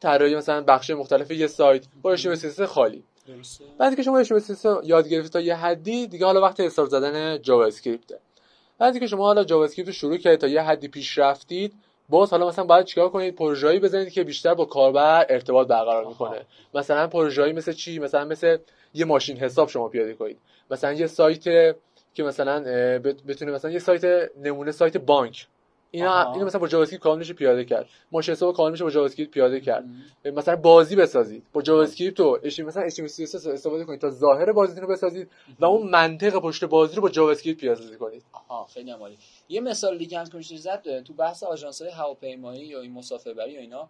طراحی 0.00 0.34
مثلا 0.36 0.60
بخش 0.60 0.90
مختلف 0.90 1.30
یه 1.30 1.46
سایت 1.46 1.84
با 2.02 2.16
HTML 2.16 2.60
خالی. 2.60 3.04
درسته. 3.28 3.64
بعد 3.78 3.96
که 3.96 4.02
شما 4.02 4.24
HTML 4.24 4.66
یاد 4.84 5.08
گرفتید 5.08 5.32
تا 5.32 5.40
یه 5.40 5.54
حدی 5.54 6.06
دیگه 6.06 6.26
حالا 6.26 6.40
وقت 6.40 6.60
استارت 6.60 6.90
زدن 6.90 7.42
JavaScript 7.42 8.12
بعد 8.82 8.98
که 8.98 9.06
شما 9.06 9.24
حالا 9.24 9.44
JavaScript 9.44 9.88
رو 9.88 9.92
شروع 9.94 10.16
کردید 10.16 10.40
تا 10.40 10.46
یه 10.46 10.62
حدی 10.62 10.88
پیش 10.88 11.18
رفتید 11.18 11.74
باز 12.08 12.30
حالا 12.30 12.48
مثلا 12.48 12.64
باید 12.64 12.84
چیکار 12.84 13.08
کنید؟ 13.08 13.34
پروژه‌ای 13.34 13.78
بزنید 13.78 14.12
که 14.12 14.24
بیشتر 14.24 14.54
با 14.54 14.64
کاربر 14.64 15.26
ارتباط 15.28 15.68
برقرار 15.68 16.04
می‌کنه. 16.04 16.40
مثلا 16.74 17.06
پروژه‌ای 17.06 17.52
مثل 17.52 17.72
چی؟ 17.72 17.98
مثلا 17.98 18.24
مثل 18.24 18.56
یه 18.94 19.04
ماشین 19.04 19.36
حساب 19.36 19.68
شما 19.68 19.88
پیاده 19.88 20.14
کنید. 20.14 20.38
مثلا 20.70 20.92
یه 20.92 21.06
سایت 21.06 21.44
که 22.14 22.22
مثلا 22.22 22.60
بتونه 23.28 23.52
مثلا 23.52 23.70
یه 23.70 23.78
سایت 23.78 24.30
نمونه 24.42 24.72
سایت 24.72 24.96
بانک. 24.96 25.46
اینا 25.94 26.32
اینو 26.32 26.46
مثلا 26.46 26.60
با 26.60 26.68
JavaScript 26.68 27.02
کاملش 27.02 27.32
پیاده 27.32 27.64
کرد. 27.64 27.88
ماشین 28.12 28.32
حساب 28.32 28.56
کاملش 28.56 28.82
با 28.82 28.90
JavaScript 28.90 29.30
پیاده 29.30 29.60
کرد. 29.60 29.84
مثلا 30.24 30.56
بازی 30.56 30.96
بسازید. 30.96 31.42
با 31.52 31.62
JavaScript 31.62 32.20
و 32.20 32.38
مثلا 32.44 32.88
HTML 32.88 33.10
CSS 33.10 33.46
استفاده 33.46 33.84
کنید 33.84 34.00
تا 34.00 34.10
ظاهر 34.10 34.52
بازیتون 34.52 34.82
رو 34.82 34.88
بسازید 34.88 35.30
و 35.60 35.64
اون 35.64 35.90
منطق 35.90 36.38
پشت 36.38 36.64
بازی 36.64 36.96
رو 36.96 37.02
با 37.02 37.08
JavaScript 37.08 37.60
پیاده 37.60 37.96
کنید. 37.96 38.22
آها 38.32 38.66
خیلی 38.74 38.90
عالی 38.90 39.18
یه 39.48 39.60
مثال 39.60 39.98
دیگه 39.98 40.18
هم 40.18 40.24
که 40.24 40.56
زد 40.56 41.02
تو 41.02 41.14
بحث 41.14 41.42
آژانس 41.42 41.82
های 41.82 41.90
هواپیمایی 41.90 42.66
یا 42.66 42.80
این 42.80 42.92
مسافربری 42.92 43.56
و 43.56 43.60
اینا 43.60 43.88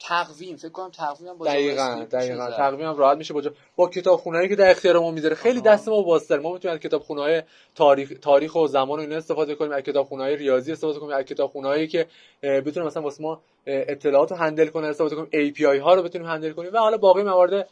تقویم 0.00 0.56
فکر 0.56 0.68
کنم 0.68 0.90
تقویم 0.90 1.28
هم 1.28 1.38
با 1.38 1.46
دقیقاً 1.46 2.06
دقیقاً. 2.10 2.50
تقویم 2.50 2.88
هم 2.88 2.96
راحت 2.96 3.18
میشه 3.18 3.34
با, 3.34 3.42
با 3.76 3.88
کتابخونه‌ای 3.88 4.48
که 4.48 4.56
در 4.56 4.70
اختیار 4.70 4.98
ما 4.98 5.10
می‌ذاره. 5.10 5.34
خیلی 5.34 5.60
دست 5.60 5.88
ما 5.88 6.02
واسطه 6.02 6.36
ما 6.36 6.52
می‌تونیم 6.52 6.74
از 6.74 6.80
کتابخونه‌های 6.80 7.42
تاریخ 7.74 8.12
تاریخ 8.22 8.54
و 8.54 8.66
زمان 8.66 8.98
و 8.98 9.02
اینا 9.02 9.16
استفاده 9.16 9.54
کنیم 9.54 9.72
از 9.72 9.82
کتابخونه‌های 9.82 10.36
ریاضی 10.36 10.72
استفاده 10.72 10.98
کنیم 10.98 11.12
از 11.16 11.24
کتابخونه‌ای 11.24 11.86
که 11.88 12.06
بتونه 12.42 12.86
مثلا 12.86 13.02
واسه 13.02 13.22
ما 13.22 13.42
اطلاعات 13.66 14.30
رو 14.30 14.36
handle 14.36 14.68
کنه 14.68 14.86
استفاده 14.86 15.16
کنیم 15.16 15.52
API 15.52 15.80
ها 15.80 15.94
رو 15.94 16.02
بتونیم 16.02 16.26
handle 16.26 16.52
کنیم. 16.52 16.72
و 16.72 16.78
حالا 16.78 16.96
باقی 16.96 17.22
موارد 17.22 17.68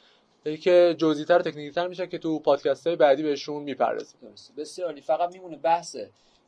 که 0.63 0.97
جزئی‌تر 0.99 1.39
و 1.39 1.43
تکنیک‌تر 1.43 1.89
میشه 1.89 2.07
که 2.07 2.19
تو 2.19 2.39
پادکست 2.39 2.87
های 2.87 2.97
بعدی 2.97 3.23
بهشون 3.23 3.63
می‌پردازیم. 3.63 4.21
بسیار 4.57 5.01
فقط 5.01 5.33
میمونه 5.33 5.57
بحث 5.57 5.97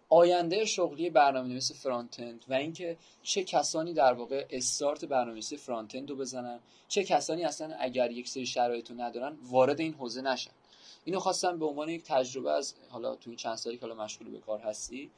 آینده 0.08 0.64
شغلی 0.64 1.10
برنامه 1.10 1.48
نویس 1.48 1.72
فرانت 1.72 2.20
اند 2.20 2.44
و 2.48 2.54
اینکه 2.54 2.96
چه 3.22 3.44
کسانی 3.44 3.92
در 3.92 4.12
واقع 4.12 4.46
استارت 4.50 5.04
برنامه‌نویسی 5.04 5.56
فرانت 5.56 5.94
اند 5.94 6.10
رو 6.10 6.16
بزنن 6.16 6.60
چه 6.88 7.04
کسانی 7.04 7.44
اصلا 7.44 7.74
اگر 7.78 8.10
یک 8.10 8.28
سری 8.28 8.46
شرایط 8.46 8.90
رو 8.90 9.00
ندارن 9.00 9.38
وارد 9.50 9.80
این 9.80 9.94
حوزه 9.94 10.22
نشن. 10.22 10.50
اینو 11.04 11.20
خواستم 11.20 11.58
به 11.58 11.66
عنوان 11.66 11.88
یک 11.88 12.02
تجربه 12.04 12.50
از 12.50 12.74
حالا 12.88 13.14
تو 13.14 13.30
این 13.30 13.36
چند 13.36 13.56
سالی 13.56 13.76
که 13.76 13.86
حالا 13.86 14.04
مشغول 14.04 14.30
به 14.30 14.38
کار 14.38 14.58
هستی 14.58 15.10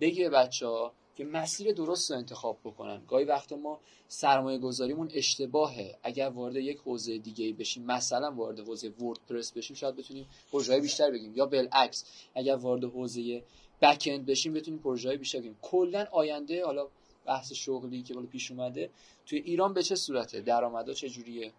بگه 0.00 0.30
بچه 0.30 0.66
ها 0.66 0.92
که 1.16 1.24
مسیر 1.24 1.72
درست 1.72 2.10
رو 2.10 2.16
انتخاب 2.16 2.58
بکنن. 2.64 3.02
گاهی 3.08 3.24
وقتا 3.24 3.56
ما 3.56 3.80
سرمایه 4.08 4.58
گذاریمون 4.58 5.10
اشتباهه. 5.14 5.98
اگر 6.02 6.28
وارد 6.28 6.56
یک 6.56 6.78
حوزه 6.78 7.18
دیگه 7.18 7.52
بشیم 7.52 7.84
مثلا 7.84 8.32
وارد 8.32 8.60
حوزه 8.60 8.88
وردپرس 8.88 9.52
بشیم 9.52 9.76
شاید 9.76 9.96
بتونیم 9.96 10.26
پروژه 10.52 10.80
بیشتر 10.80 11.10
بگیم. 11.10 11.32
یا 11.34 11.46
بالعکس 11.46 12.04
اگر 12.34 12.56
وارد 12.56 12.84
حوزه 12.84 13.42
بک 13.84 14.08
اند 14.12 14.26
بشیم 14.26 14.52
بتونیم 14.52 14.80
پروژه 14.80 15.08
های 15.08 15.18
بیشتر 15.18 15.38
کنیم. 15.38 15.56
کلا 15.62 16.06
آینده 16.10 16.64
حالا 16.64 16.86
بحث 17.26 17.52
شغلی 17.52 18.02
که 18.02 18.14
بالا 18.14 18.26
پیش 18.26 18.50
اومده 18.50 18.90
توی 19.26 19.38
ایران 19.38 19.74
به 19.74 19.82
چه 19.82 19.94
صورته؟ 19.94 20.40
درآمدا 20.40 20.92
چه 20.92 21.08
جوریه؟ 21.08 21.52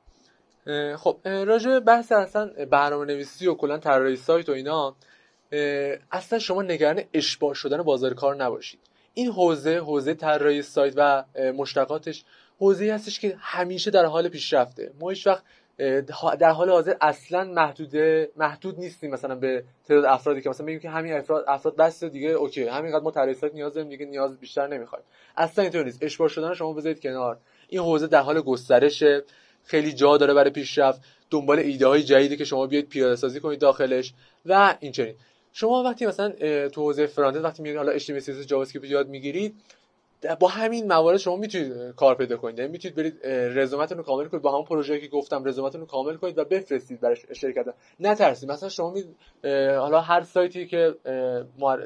خب 0.98 1.28
راجع 1.28 1.80
بحث 1.80 2.12
اصلا 2.12 2.66
برنامه 2.66 3.06
نویسی 3.06 3.48
و 3.48 3.54
کلا 3.54 3.78
طراحی 3.78 4.16
سایت 4.16 4.50
و 4.50 4.52
اینا 4.52 4.96
اصلا 6.12 6.40
شما 6.40 6.62
نگران 6.62 7.04
اشباع 7.14 7.54
شدن 7.54 7.84
بازار 7.84 8.14
کار 8.14 8.36
نباشید. 8.36 8.80
این 9.14 9.32
حوزه 9.32 9.78
حوزه 9.78 10.14
طراحی 10.14 10.62
سایت 10.62 10.94
و 10.96 11.24
مشتقاتش 11.38 12.24
حوزه 12.60 12.94
هستش 12.94 13.20
که 13.20 13.36
همیشه 13.40 13.92
در 13.92 14.06
حال 14.06 14.30
پیشرفته. 14.30 14.94
ما 15.00 15.10
هیچ 15.10 15.28
وقت 15.28 15.44
در 16.40 16.52
حال 16.52 16.70
حاضر 16.70 16.96
اصلا 17.02 17.44
محدود 17.44 17.96
محدود 18.38 18.80
نیستیم 18.80 19.12
مثلا 19.12 19.36
به 19.36 19.64
تعداد 19.88 20.06
افرادی 20.06 20.42
که 20.42 20.50
مثلا 20.50 20.66
میگیم 20.66 20.82
که 20.82 20.90
همین 20.90 21.14
افراد 21.14 21.46
افراد 21.48 21.76
بس 21.76 22.04
دیگه 22.04 22.30
اوکی. 22.30 22.64
همینقدر 22.64 23.04
ما 23.04 23.12
طراحی 23.12 23.34
سایت 23.34 23.54
نیاز 23.54 23.74
داریم 23.74 23.90
دیگه 23.90 24.06
نیاز 24.06 24.40
بیشتر 24.40 24.68
نمی‌خوایم. 24.68 25.06
اصلا 25.38 25.64
اینطور 25.64 25.86
نیست. 25.86 26.04
اشباع 26.04 26.28
شدن 26.28 26.54
شما 26.54 26.74
بذارید 26.74 27.02
کنار. 27.02 27.38
این 27.68 27.82
حوزه 27.82 28.08
در 28.08 28.22
حال 28.22 28.42
گسترشه. 28.42 29.24
خیلی 29.64 29.94
جا 29.94 30.18
داره 30.18 30.34
برای 30.34 30.50
پیشرفت. 30.50 31.02
دنبال 31.30 31.60
ایده 31.60 31.88
های 31.88 32.04
جدیدی 32.04 32.38
که 32.38 32.46
شما 32.46 32.68
بیاید 32.68 32.90
پیاده 32.90 33.16
سازی 33.16 33.40
کنید 33.40 33.60
داخلش. 33.60 34.14
و 34.46 34.76
این 34.80 34.92
چنین 34.92 35.16
شما 35.54 35.84
وقتی 35.84 36.06
مثلا 36.06 36.30
تو 36.70 36.82
حوزه 36.82 37.06
front 37.06 37.44
وقتی 37.44 37.64
میگید 37.64 37.78
حالا 37.78 38.00
HTML 38.00 38.22
CSS 38.22 38.46
JavaScript 38.46 38.90
یاد 38.90 39.10
می‌گیرید 39.10 39.56
با 40.40 40.48
همین 40.48 40.88
موارد 40.88 41.18
شما 41.18 41.36
می‌تونید 41.36 41.96
کار 41.96 42.16
پیدا 42.16 42.38
کنید. 42.38 42.60
یعنی 42.60 42.72
می‌تونید 42.72 42.96
برید 42.98 43.26
رزومتون 43.60 43.98
رو 43.98 44.04
کامل 44.04 44.28
کنید. 44.28 44.44
با 44.44 44.52
همون 44.52 44.66
پروژه‌ای 44.66 45.02
که 45.02 45.08
گفتم 45.08 45.46
رزومتون 45.46 45.82
رو 45.82 45.88
کامل 45.88 46.16
کنید 46.16 46.38
و 46.38 46.46
بفرستید 46.46 47.02
برای 47.02 47.16
شرکت. 47.34 47.66
نترسید. 48.00 48.52
مثلا 48.52 48.70
شما 48.70 48.92
می 48.92 49.04
حالا 49.76 50.02
هر 50.02 50.22
سایتی 50.22 50.68
که 50.68 50.96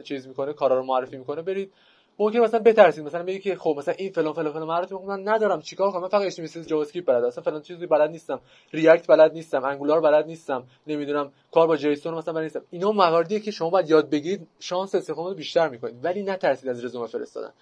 چیز 0.03 0.27
می‌کنه 0.27 0.53
کارا 0.53 0.77
رو 0.77 0.83
معرفی 0.85 1.17
می‌کنه 1.17 1.41
برید. 1.41 1.73
ممکن 2.21 2.39
مثلا 2.39 2.59
بترسید. 2.59 3.05
مثلا 3.05 3.23
بگید 3.23 3.41
که 3.41 3.55
خب 3.55 3.75
مثلا 3.77 3.93
این 3.97 4.11
فلان 4.11 4.33
فلان 4.33 4.53
فلان 4.53 4.67
مهارت 4.67 4.91
من 4.91 5.27
ندارم. 5.27 5.61
چیکار 5.61 5.91
کنم؟ 5.91 6.01
من 6.01 6.07
فقط 6.07 6.31
HTML 6.31 6.67
JavaScript 6.67 7.07
بلد 7.07 7.23
اصلا 7.23 7.43
فلان 7.43 7.61
چیزی 7.61 7.87
بلد 7.87 8.09
نیستم. 8.09 8.39
ریاکت 8.73 9.07
بلد 9.07 9.33
نیستم. 9.33 9.63
انگولار 9.63 10.01
بلد 10.01 10.25
نیستم. 10.25 10.63
نمی‌دونم. 10.87 11.31
کار 11.51 11.67
با 11.67 11.77
جیسون 11.77 12.13
مثلا 12.13 12.33
بلد 12.33 12.43
نیستم. 12.43 12.61
اینا 12.69 12.91
مواردیه 12.91 13.39
که 13.39 13.51
شما 13.51 13.69
باید 13.69 13.89
یاد 13.89 14.09
بگیرید. 14.09 14.47
شانس 14.59 14.95
استفاده 14.95 15.35
بیشتر 15.35 15.69
می‌کنید. 15.69 16.05
ولی 16.05 16.23
نترسید 16.23 16.69
از 16.69 16.85
رزومه 16.85 17.07
فرستادن. 17.07 17.53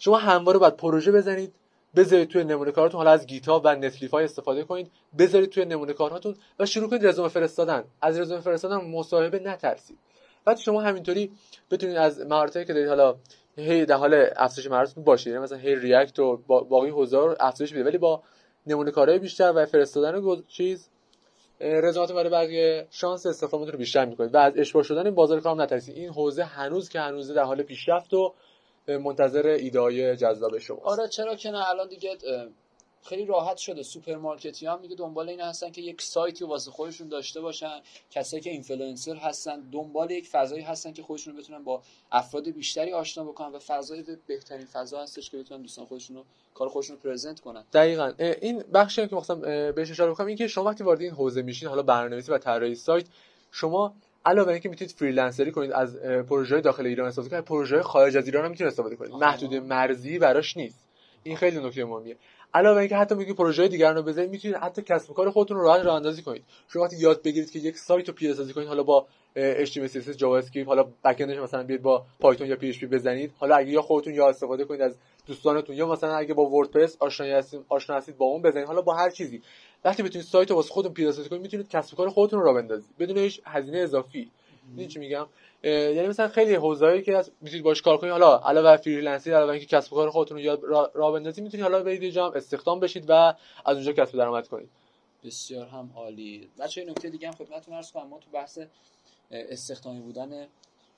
شما 0.00 0.16
همواره 0.16 0.58
باید 0.58 0.76
پروژه 0.76 1.12
بزنید 1.12 1.54
بذارید 1.96 2.28
توی 2.28 2.44
نمونه 2.44 2.72
کارتون 2.72 2.98
حالا 2.98 3.10
از 3.10 3.26
گیتاب 3.26 3.62
و 3.64 3.74
نتلیفای 3.74 4.24
استفاده 4.24 4.64
کنید 4.64 4.90
بذارید 5.18 5.50
توی 5.50 5.64
نمونه 5.64 5.92
کارهاتون 5.92 6.34
و 6.58 6.66
شروع 6.66 6.90
کنید 6.90 7.06
رزومه 7.06 7.28
فرستادن. 7.28 7.84
از 8.00 8.20
رزومه 8.20 8.40
فرستادن 8.40 8.76
مصاحبه 8.76 9.38
نترسید. 9.38 9.98
بعد 10.44 10.58
شما 10.58 10.80
همینطوری 10.80 11.32
بتونید 11.70 11.96
از 11.96 12.20
مهارتایی 12.20 12.66
که 12.66 12.72
دارید 12.72 12.88
حالا 12.88 13.16
هی 13.56 13.86
در 13.86 13.96
حال 13.96 14.26
افزایش 14.36 14.70
مهارتتون 14.70 15.04
باشید. 15.04 15.26
یعنی 15.26 15.44
مثلا 15.44 15.58
هی 15.58 15.76
ریاکت 15.76 16.18
و 16.18 16.36
باقی 16.46 16.90
حوزه 16.90 17.16
رو 17.16 17.36
افزایش 17.40 17.72
بدید 17.72 17.86
ولی 17.86 17.98
با 17.98 18.22
نمونه 18.66 18.90
کارهای 18.90 19.18
بیشتر 19.18 19.52
و 19.56 19.66
فرستادن 19.66 20.42
چیز 20.48 20.88
رزومتون 21.60 22.16
برای 22.16 22.30
بقیه 22.30 22.86
شانس 22.90 23.26
استخدام 23.26 23.70
رو 23.70 23.78
بیشتر 23.78 24.04
می‌کنید. 24.04 24.34
و 24.34 24.38
از 24.38 24.52
اشباع 24.56 24.82
شدن 24.82 25.10
بازار 25.10 25.40
کار 25.40 25.56
نترسید. 25.56 25.96
این 25.96 26.08
حوزه 26.08 26.44
هنوز 26.44 26.88
که 26.88 27.00
هنوز 27.00 27.30
در 27.30 27.42
حال 27.42 27.62
پیشرفت 27.62 28.14
و 28.14 28.34
منتظر 28.88 29.46
ایده‌های 29.46 30.16
جذاب 30.16 30.58
شما 30.58 30.78
آره 30.82 31.08
چرا 31.08 31.34
که 31.36 31.50
نه؟ 31.50 31.68
الان 31.68 31.88
دیگه 31.88 32.18
خیلی 33.04 33.26
راحت 33.26 33.56
شده. 33.56 33.82
سوپرمارکتی 33.82 34.66
هم 34.66 34.80
میگه 34.80 34.96
دنبال 34.96 35.28
این 35.28 35.40
هستن 35.40 35.70
که 35.70 35.80
یک 35.80 36.02
سایتی 36.02 36.44
واسه 36.44 36.70
خودشون 36.70 37.08
داشته 37.08 37.40
باشن. 37.40 37.80
کسایی 38.10 38.42
که 38.42 38.50
اینفلوئنسر 38.50 39.14
هستن 39.14 39.60
دنبال 39.60 40.10
یک 40.10 40.28
فضایی 40.28 40.62
هستن 40.62 40.92
که 40.92 41.02
خودشون 41.02 41.36
بتونن 41.36 41.64
با 41.64 41.82
افراد 42.12 42.50
بیشتری 42.50 42.92
آشنا 42.92 43.24
بکنن 43.24 43.52
و 43.52 43.58
فضای 43.58 44.04
بهترین 44.26 44.66
فضا 44.66 45.02
هستش 45.02 45.30
که 45.30 45.38
بتونن 45.38 45.62
دوستان 45.62 45.84
خودشون 45.84 46.16
رو 46.16 46.24
کار 46.54 46.68
خودشون 46.68 46.96
رو 46.96 47.02
present 47.02 47.40
کنن. 47.40 47.64
دقیقا. 47.72 48.12
این 48.18 48.62
بخشی 48.74 49.08
که 49.08 49.16
مثلا 49.16 49.36
بهش 49.72 49.90
اشاره 49.90 50.10
بکنم 50.10 50.26
این 50.26 50.36
که 50.36 50.48
شما 50.48 50.64
وقتی 50.64 50.84
وارد 50.84 51.00
این 51.00 51.10
حوزه 51.10 51.42
میشین 51.42 51.68
حالا 51.68 51.82
برنامه‌نویسی 51.82 52.32
و 52.32 52.38
طراحی 52.38 52.74
سایت 52.74 53.06
شما 53.50 53.94
علاوه 54.24 54.52
اینکه 54.52 54.68
می‌تونید 54.68 54.94
freelancer 54.94 55.45
ی 55.45 55.50
کنید 55.50 55.72
از 55.72 55.96
پروژه 56.02 56.60
داخل 56.60 56.86
ایران 56.86 57.08
استفاده 57.08 57.30
کنید 57.30 57.44
پروژه 57.44 57.82
خارج 57.82 58.16
از 58.16 58.26
ایران 58.26 58.44
هم 58.44 58.50
می‌تونید 58.50 58.72
استفاده 58.72 58.96
کنید. 58.96 59.12
محدود 59.12 59.54
مرزی 59.54 60.18
براش 60.18 60.56
نیست. 60.56 60.88
این 61.22 61.36
خیلی 61.36 61.66
نکته 61.66 61.84
مهمیه. 61.84 62.16
علاوه 62.54 62.78
اینکه 62.78 62.96
حتی 62.96 63.14
میگی 63.14 63.32
پروژه 63.32 63.68
دیگر 63.68 63.92
رو 63.92 64.02
بزنید 64.02 64.30
می‌تونید 64.30 64.56
حتی 64.56 64.82
کسب 64.82 65.10
و 65.10 65.14
کار 65.14 65.30
خودتون 65.30 65.56
رو 65.56 65.62
راحت 65.62 65.84
راه 65.84 65.96
اندازی 65.96 66.22
کنید. 66.22 66.44
شما 66.68 66.82
وقتی 66.82 66.96
یاد 66.96 67.22
بگیرید 67.22 67.50
که 67.50 67.58
یک 67.58 67.78
سایت 67.78 68.08
رو 68.08 68.14
پیاده 68.14 68.36
سازی 68.36 68.52
کنید 68.52 68.68
حالا 68.68 68.82
با 68.82 69.06
HTML 69.64 69.90
CSS 69.90 70.16
JavaScript 70.16 70.68
حالا 70.68 70.82
back-end 71.04 71.16
ش 71.20 71.38
مثلا 71.38 71.62
بیاید 71.62 71.82
با 71.82 72.04
Python 72.20 72.46
یا 72.46 72.56
PHP 72.56 72.84
بزنید 72.84 73.32
حالا 73.38 73.56
اگه 73.56 73.70
یا 73.70 73.82
خودتون 73.82 74.14
یا 74.14 74.28
استفاده 74.28 74.64
کنید 74.64 74.80
از 74.80 74.96
دوستانتون 75.26 75.76
یا 75.76 75.88
مثلا 75.88 76.16
اگه 76.16 76.34
با 76.34 76.46
WordPress 76.46 76.96
آشنا 77.00 77.26
هستید 77.26 77.60
آشنا 77.68 77.96
هستید 77.96 78.16
با 78.16 78.26
اون 78.26 78.42
بزنید 78.42 78.66
حالا 78.66 78.82
با 78.82 78.94
هر 78.94 79.10
چیزی. 79.10 79.42
وقتی 79.84 80.02
بتونید 80.02 80.26
سایت 80.26 80.50
رو 80.50 80.56
واسه 80.56 80.72
خودتون 80.72 80.94
پیاده 80.94 81.12
سازی 81.12 81.28
کنید 81.28 81.42
می‌تونید 81.42 81.68
کسب 81.68 81.94
و 81.94 81.96
کار 81.96 82.08
خودتون 82.08 82.40
رو 82.40 82.44
راه 82.44 82.54
بندازید. 82.54 82.96
بدون 82.98 83.18
هیچ 83.18 83.40
هزینه 83.44 83.78
اضافی. 83.78 84.30
می‌دونی 84.68 84.88
چی 84.88 84.98
میگم؟ 84.98 85.26
یعنی 85.62 86.08
مثلا 86.08 86.28
خیلی 86.28 86.54
حوزه‌ای 86.54 87.02
که 87.02 87.24
می‌تونید 87.40 87.64
باش 87.64 87.82
کار 87.82 87.96
کنید. 87.96 88.12
حالا 88.12 88.38
علاوه 88.38 88.76
freelance 88.76 89.25
ی 89.25 89.30
علاوه 89.30 89.50
اینکه 89.50 89.66
کسب 89.66 89.92
و 89.92 89.96
کار 89.96 90.10
خودتون 90.10 90.36
رو 90.36 90.42
یاد 90.42 90.60
راه 90.94 91.12
بندازید 91.12 91.44
می‌تونید 91.44 91.64
حالا 91.64 91.82
برید 91.82 92.10
جایی 92.10 92.32
استخدام 92.34 92.80
بشید 92.80 93.04
و 93.08 93.12
از 93.64 93.76
اونجا 93.76 93.92
کسب 93.92 94.18
درآمد 94.18 94.48
کنید. 94.48 94.68
بسیار 95.24 95.66
هم 95.66 95.90
عالی. 95.96 96.48
بچه 96.58 96.84
نکته 96.84 97.10
دیگه 97.10 97.28
هم 97.28 97.34
خدمتتون 97.34 97.74
عرض 97.74 97.92
کنم. 97.92 98.08
ما 98.08 98.18
تو 98.18 98.30
بحث 98.30 98.58
استخدامی 99.30 100.00
بودن 100.00 100.46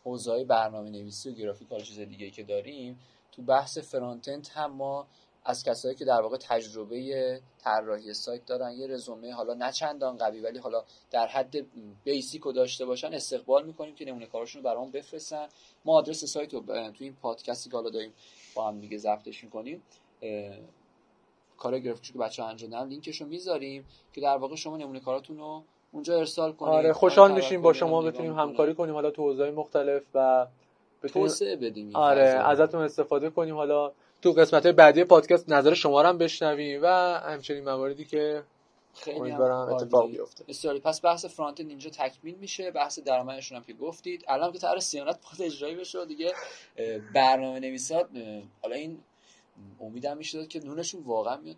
حوزه‌های 0.05 0.45
برنامه 0.45 0.91
نویسی 0.91 1.31
و 1.31 1.33
گرافیک 1.33 1.69
حالا 1.69 1.83
چیز 1.83 2.01
دیگه 2.01 2.31
که 2.31 2.43
داریم 2.43 2.99
تو 3.33 3.43
بحث 3.43 3.79
فرانت 3.79 4.51
هم 4.55 4.73
ما 4.73 5.07
از 5.45 5.65
کسایی 5.65 5.95
که 5.95 6.05
در 6.05 6.21
واقع 6.21 6.37
تجربه 6.37 7.41
طراحی 7.59 8.15
سایت 8.15 8.47
دارن 8.47 8.73
یه 8.73 8.87
رزومه 8.87 9.33
حالا 9.33 9.55
نه 9.55 9.73
چندان 9.73 10.17
قوی 10.17 10.41
ولی 10.41 10.59
حالا 10.59 10.85
در 11.11 11.27
حد 11.27 11.57
بیسیک 12.05 12.43
رو 12.43 12.53
داشته 12.53 12.85
باشن 12.85 13.15
استقبال 13.15 13.67
می‌کنیم 13.67 13.95
که 13.95 14.05
نمونه 14.05 14.27
کارشون 14.27 14.63
رو 14.63 14.69
برامون 14.71 14.91
بفرستن. 14.91 15.47
ما 15.85 15.93
آدرس 15.93 16.25
سایت 16.25 16.55
رو 16.55 16.61
تو 16.61 16.93
این 16.99 17.17
پادکستی 17.23 17.71
که 17.71 17.77
حالا 17.77 17.91
داریم 17.91 18.13
با 18.55 18.69
هم 18.69 18.81
دیگه 18.81 18.99
ضبطش 18.99 19.45
می‌کنیم 19.45 19.83
کار 21.59 21.79
گرافیکی 21.79 22.13
که 22.13 22.19
بچه 22.19 22.43
انجام 22.43 22.71
دادن 22.71 22.89
لینکش 22.89 23.21
رو 23.21 23.27
می‌ذاریم 23.27 23.87
که 24.13 24.21
در 24.21 24.37
واقع 24.37 24.57
شما 24.57 24.77
نمونه 24.77 25.01
کاراتون 25.01 25.39
رو 25.39 25.63
اونجا 25.93 26.19
ارسال 26.19 26.53
کنید 26.53 26.75
آره 26.75 26.93
خوشحال 26.93 27.33
میشیم 27.33 27.63
با 27.63 27.73
شما 27.73 28.03
بتونیم 28.03 28.39
همکاری 28.39 28.75
کنیم 28.75 28.95
حالا 28.95 29.11
تو 29.11 29.23
حوزه‌های 29.23 29.51
مختلف 29.53 30.03
و 30.15 30.47
توسعه 31.09 31.57
بدیم 31.57 31.97
آره 31.97 32.23
ازتون 32.23 32.83
استفاده 32.83 33.31
کنیم. 33.31 33.55
حالا 33.55 33.93
تو 34.23 34.33
قسمت 34.33 34.67
بعدی 34.67 35.05
پادکست 35.05 35.49
نظر 35.49 35.75
شما 35.75 36.03
رو 36.03 36.09
هم 36.09 36.19
بشنویم 36.19 36.83
و 36.83 36.87
همچنین 37.27 37.65
مواردی 37.65 38.05
که 38.05 38.43
خیلی 38.95 39.21
امیدوارم 39.21 39.75
اتفاق 39.75 40.11
بیفته. 40.11 40.45
بسیاری 40.45 40.81
پس 40.81 41.05
بحث 41.05 41.25
فرانت 41.25 41.61
اینجا 41.61 41.91
تکمیل 41.91 42.35
میشه. 42.35 42.71
بحث 42.71 42.99
درآمدشون 42.99 43.59
هم 43.59 43.65
که 43.65 43.73
گفتید. 43.73 44.25
الان 44.29 44.53
که 44.53 44.59
طرح 44.59 44.79
سیانت 44.79 45.19
باید 45.23 45.53
اجرایی 45.53 45.75
بشه 45.77 46.05
دیگه 46.07 46.33
برنامه 47.15 47.61
نویسات 47.61 48.07
حالا 48.63 48.75
این 48.75 48.99
امیدم 49.81 50.17
میشه 50.17 50.47
که 50.47 50.61
نونشون 50.65 51.03
واقعا 51.03 51.37
میاد 51.37 51.57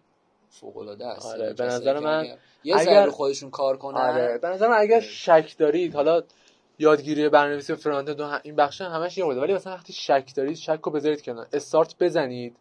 فوق 0.50 0.76
العاده 0.76 1.06
است. 1.06 1.26
آره 1.26 1.52
به 1.52 1.64
نظر 1.64 1.98
من 1.98 2.38
یه 2.64 2.76
اگر 2.78 3.08
خودشون 3.08 3.50
کار 3.50 3.76
کنن. 3.76 3.96
آره 3.96 4.38
به 4.38 4.48
نظر 4.48 4.68
من 4.68 4.78
اگر 4.78 5.00
شک 5.00 5.54
دارید 5.58 5.94
حالا 5.94 6.22
یادگیری 6.78 7.28
برنامه‌نویسی 7.28 7.74
فرانت 7.74 8.20
اند 8.20 8.40
این 8.44 8.56
بخش 8.56 8.80
همش 8.80 9.18
یه 9.18 9.24
ولی 9.24 9.54
مثلا 9.54 9.72
وقتی 9.72 9.92
شک 9.92 10.32
دارید 10.36 10.56
شک 10.56 10.80
رو 10.82 10.92
بذارید 10.92 11.22
کنار. 11.22 11.46
استارت 11.52 11.94
بزنید. 12.00 12.56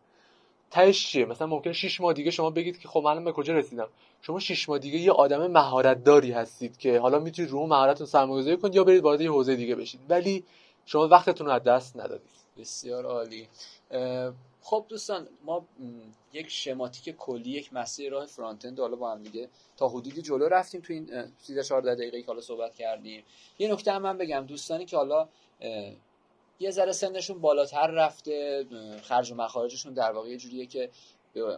تهش 0.71 1.07
چیه؟ 1.07 1.25
مثلا 1.25 1.47
ممکن 1.47 1.71
6 1.71 2.01
ماه 2.01 2.13
دیگه 2.13 2.31
شما 2.31 2.49
بگید 2.49 2.79
که 2.79 2.87
خب 2.87 3.01
من 3.05 3.23
به 3.23 3.31
کجا 3.31 3.53
رسیدم. 3.53 3.87
شما 4.21 4.39
6 4.39 4.69
ماه 4.69 4.79
دیگه 4.79 4.99
یه 4.99 5.11
آدم 5.11 5.47
مهارت 5.47 6.03
داری 6.03 6.31
هستید 6.31 6.77
که 6.77 6.99
حالا 6.99 7.19
می‌تونید 7.19 7.51
رو 7.51 7.67
مهارتتون 7.67 8.07
سرمایه‌گذاری 8.07 8.57
کنید 8.57 8.75
یا 8.75 8.83
برید 8.83 9.03
وارد 9.03 9.21
یه 9.21 9.31
حوزه 9.31 9.55
دیگه 9.55 9.75
بشید. 9.75 9.99
ولی 10.09 10.43
شما 10.85 11.07
وقتتون 11.07 11.47
رو 11.47 11.53
از 11.53 11.63
دست 11.63 11.97
ندادید. 11.97 12.29
بسیار 12.57 13.05
عالی. 13.05 13.47
خب 14.63 14.85
دوستان 14.89 15.27
ما 15.45 15.65
یک 16.33 16.49
شماتیک 16.49 17.15
کلی 17.15 17.49
یک 17.49 17.73
مسیر 17.73 18.11
راه 18.11 18.25
فرانت 18.25 18.65
اند 18.65 18.79
حالا 18.79 18.95
با 18.95 19.11
هم 19.11 19.23
دیگه 19.23 19.49
تا 19.77 19.87
حدودی 19.87 20.21
جلو 20.21 20.47
رفتیم 20.47 20.81
تو 20.81 20.93
این 20.93 21.31
13 21.37 21.63
14 21.63 21.95
دقیقه 21.95 22.21
که 22.21 22.27
حالا 22.27 22.41
صحبت 22.41 22.75
کردیم. 22.75 23.23
یه 23.59 23.73
نکته 23.73 23.91
هم 23.91 24.01
من 24.01 24.17
بگم 24.17 24.45
دوستانی 24.47 24.85
که 24.85 24.97
حالا 24.97 25.27
یه 26.59 26.71
ذره 26.71 26.91
سنشون 26.91 27.41
بالاتر 27.41 27.87
رفته 27.87 28.65
خرج 29.01 29.31
و 29.31 29.35
مخارجشون 29.35 29.93
در 29.93 30.11
واقع 30.11 30.29
یه 30.29 30.37
جوریه 30.37 30.65
که 30.65 30.89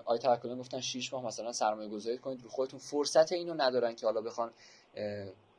آی 0.05 0.19
توکلان 0.19 0.59
گفتن 0.59 0.79
6 0.79 1.13
ماه 1.13 1.25
مثلا 1.25 1.51
سرمایه 1.51 1.89
گذاری 1.89 2.17
کنید 2.17 2.43
رو 2.43 2.49
خودتون 2.49 2.79
فرصت 2.79 3.31
اینو 3.31 3.53
ندارن 3.53 3.95
که 3.95 4.05
حالا 4.05 4.21
بخوان 4.21 4.51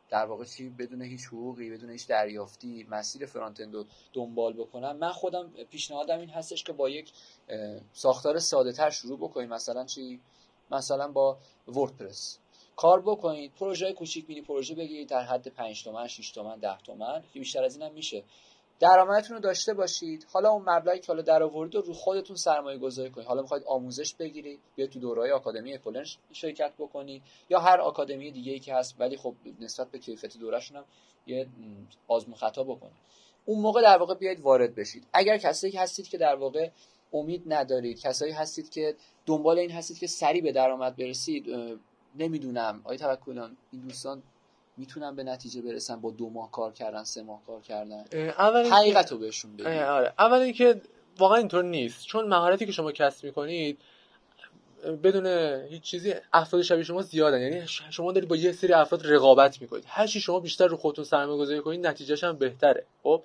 در 0.08 0.26
واقع 0.26 0.44
چی 0.44 0.68
بدون 0.68 1.02
هیچ 1.02 1.26
حقوقی 1.26 1.70
بدون 1.70 1.90
هیچ 1.90 2.06
دریافتی 2.06 2.86
مسیر 2.90 3.26
فرانت 3.26 3.60
رو 3.60 3.84
دنبال 4.12 4.52
بکنم؟ 4.52 4.96
من 4.96 5.12
خودم 5.12 5.50
پیشنهادم 5.70 6.18
این 6.18 6.30
هستش 6.30 6.64
که 6.64 6.72
با 6.72 6.88
یک 6.88 7.12
ساختار 7.92 8.38
ساده 8.38 8.72
تر 8.72 8.90
شروع 8.90 9.18
بکنید 9.18 9.50
مثلا 9.50 9.84
چی؟ 9.84 10.20
مثلا 10.70 11.08
با 11.08 11.38
وردپرس. 11.68 12.38
کار 12.76 13.00
بکنید 13.00 13.52
پروژه 13.54 13.92
کوچیک 13.92 14.28
مینی 14.28 14.42
پروژه 14.42 14.74
بگیرید 14.74 15.08
در 15.08 15.22
حد 15.22 15.48
5 15.48 15.84
تومن 15.84 16.06
6 16.06 16.30
تومن 16.30 16.58
10 16.58 16.78
تومن 16.78 17.22
که 17.32 17.38
بیشتر 17.38 17.64
از 17.64 17.76
اینم 17.76 17.92
میشه. 17.92 18.24
درآمدتون 18.80 19.36
رو 19.36 19.42
داشته 19.42 19.74
باشید. 19.74 20.26
حالا 20.32 20.50
اون 20.50 20.62
مبلغی 20.66 20.98
که 20.98 21.06
حالا 21.06 21.22
در 21.22 21.42
آورد 21.42 21.74
رو 21.74 21.92
خودتون 21.92 22.36
سرمایه 22.36 22.78
گذاری 22.78 23.10
کنید. 23.10 23.26
حالا 23.26 23.42
می‌خواید 23.42 23.64
آموزش 23.66 24.14
بگیرید 24.14 24.60
بیا 24.76 24.86
تو 24.86 25.00
دورهای 25.00 25.30
آکادمی 25.30 25.74
اکولن 25.74 26.04
شرکت 26.32 26.72
بکنید 26.78 27.22
یا 27.50 27.60
هر 27.60 27.80
آکادمی 27.80 28.30
دیگه 28.30 28.52
ای 28.52 28.58
که 28.58 28.74
هست 28.74 28.94
ولی 28.98 29.16
خب 29.16 29.34
نسبت 29.60 29.90
به 29.90 29.98
کیفیت 29.98 30.38
دورهشون 30.38 30.76
هم 30.76 30.84
یه 31.26 31.46
آزمون 32.08 32.36
خطا 32.36 32.64
بکنید. 32.64 32.96
اون 33.44 33.60
موقع 33.60 33.82
در 33.82 33.98
واقع 33.98 34.14
بیاید 34.14 34.40
وارد 34.40 34.74
بشید. 34.74 35.06
اگر 35.12 35.38
که 35.38 35.48
هستید 35.78 36.08
که 36.08 36.18
در 36.18 36.34
واقع 36.34 36.70
امید 37.12 37.42
ندارید 37.46 38.00
کسایی 38.00 38.32
هستید 38.32 38.70
که 38.70 38.94
دنبال 39.26 39.58
این 39.58 39.70
هستید 39.70 39.98
که 39.98 40.06
سریع 40.06 40.42
به 40.42 40.52
درآمد 40.52 40.96
برسید 40.96 41.46
نمی‌دونم. 42.16 42.80
آیا 42.84 42.98
توکلان 42.98 43.56
این 43.72 43.82
دوستان 43.82 44.22
می‌تونن 44.76 45.16
به 45.16 45.24
نتیجه 45.24 45.62
برسن 45.62 46.00
با 46.00 46.10
دو 46.10 46.30
ماه 46.30 46.50
کار 46.50 46.72
کردن 46.72 47.04
سه 47.04 47.22
ماه 47.22 47.42
کار 47.46 47.60
کردن؟ 47.60 48.04
حقیقت 48.72 49.12
رو 49.12 49.18
بهشون 49.18 49.56
بگید. 49.56 49.66
آره. 49.66 50.12
اول 50.18 50.38
اینکه 50.38 50.80
واقعا 51.18 51.38
اینطور 51.38 51.64
نیست. 51.64 52.06
چون 52.06 52.28
مهارتی 52.28 52.66
که 52.66 52.72
شما 52.72 52.92
کسب 52.92 53.24
می‌کنید 53.24 53.78
بدون 55.02 55.26
هیچ 55.68 55.82
چیزی 55.82 56.14
افراد 56.32 56.62
شبیه 56.62 56.84
شما 56.84 57.02
زیادن. 57.02 57.40
یعنی 57.40 57.66
شما 57.66 58.12
دارید 58.12 58.28
با 58.28 58.36
یه 58.36 58.52
سری 58.52 58.72
افراد 58.72 59.06
رقابت 59.06 59.62
می‌کنید. 59.62 59.84
هر 59.86 60.06
چی 60.06 60.20
شما 60.20 60.40
بیشتر 60.40 60.66
رو 60.66 60.76
خودتون 60.76 61.04
سرمایه 61.04 61.38
گذاری 61.38 61.60
کنید 61.60 61.86
نتیجهش 61.86 62.24
هم 62.24 62.36
بهتره. 62.36 62.86
خب؟ 63.02 63.22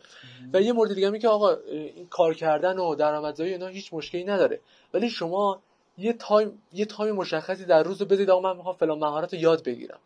و 0.54 0.62
یه 0.62 0.74
مورد 0.74 0.94
دیگه 0.94 1.20
که 1.20 1.28
آقا 1.28 1.56
این 1.56 2.08
کار 2.08 2.34
کردن 2.34 2.78
و 2.80 2.96
درآمدزایی 2.96 3.52
اینا 3.52 3.68
هیچ 3.68 3.94
مشکلی 3.94 4.24
نداره. 4.24 4.60
ولی 4.94 5.10
شما 5.10 5.62
یه 5.98 6.14
time 6.14 6.62
یه 6.74 6.86
time 6.86 7.16
مشخصی 7.16 7.66
در 7.66 7.84
روز 7.84 8.02
رو 8.02 8.08
بذارید 8.08 8.30
آقا 8.30 8.50
من 8.50 8.58
می‌خوام 8.58 8.76
فلان 8.76 9.00
مهارت 9.00 9.34
رو 9.34 9.40
یاد 9.40 9.64
بگیرم. 9.64 10.00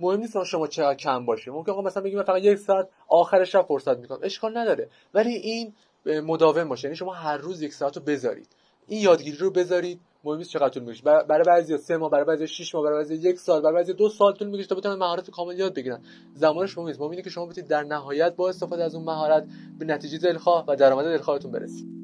مهم 0.00 0.20
نیست 0.20 0.44
شما 0.44 0.66
چقدر 0.66 0.94
کم 0.94 1.26
باشه 1.26 1.50
ممکن 1.50 1.72
آقا 1.72 1.82
مثلا 1.82 2.02
بگیم 2.02 2.22
فقط 2.22 2.42
یک 2.42 2.58
ساعت 2.58 2.88
آخر 3.08 3.44
شب 3.44 3.62
فرصت 3.62 3.98
می‌کنم. 3.98 4.18
اشکال 4.22 4.58
نداره. 4.58 4.88
ولی 5.14 5.30
این 5.30 5.72
مداوم 6.06 6.68
باشه. 6.68 6.88
یعنی 6.88 6.96
شما 6.96 7.12
هر 7.12 7.36
روز 7.36 7.62
یک 7.62 7.72
ساعت 7.72 7.96
رو 7.96 8.02
بذارید. 8.02 8.48
این 8.86 9.02
یادگیری 9.02 9.36
رو 9.36 9.50
بذارید. 9.50 10.00
مهم 10.24 10.38
نیست 10.38 10.50
چقدر 10.50 10.68
طول 10.68 10.82
می‌کشه. 10.82 11.02
برای 11.02 11.44
بعضی 11.46 11.78
سه 11.78 11.96
ماه 11.96 12.10
برای 12.10 12.24
بعضی 12.24 12.46
6 12.46 12.74
ماه 12.74 12.84
برای 12.84 12.98
بعضی 12.98 13.14
یک 13.14 13.38
سال 13.38 13.62
برای 13.62 13.74
بعضی 13.74 13.92
دو 13.92 14.08
سال 14.08 14.32
طول 14.32 14.48
می‌کشه 14.48 14.68
تا 14.68 14.74
بتونن 14.74 14.94
مهارت 14.94 15.30
کامل 15.30 15.58
یاد 15.58 15.74
بگیرن. 15.74 16.02
زمانش 16.34 16.78
مهم 16.78 16.86
نیست. 16.86 17.00
مهم 17.00 17.10
اینه 17.10 17.22
که 17.22 17.30
شما 17.30 17.46
بتونید 17.46 17.70
در 17.70 17.82
نهایت 17.82 18.36
با 18.36 18.48
استفاده 18.48 18.84
از 18.84 18.94
اون 18.94 19.04
مهارت 19.04 19.46
به 19.78 19.84
نتیجه 19.84 20.18
دلخواه 20.18 20.64
و 20.68 20.76
درآمد 20.76 21.04
دلخواهتون 21.04 21.52
برسید. 21.52 22.01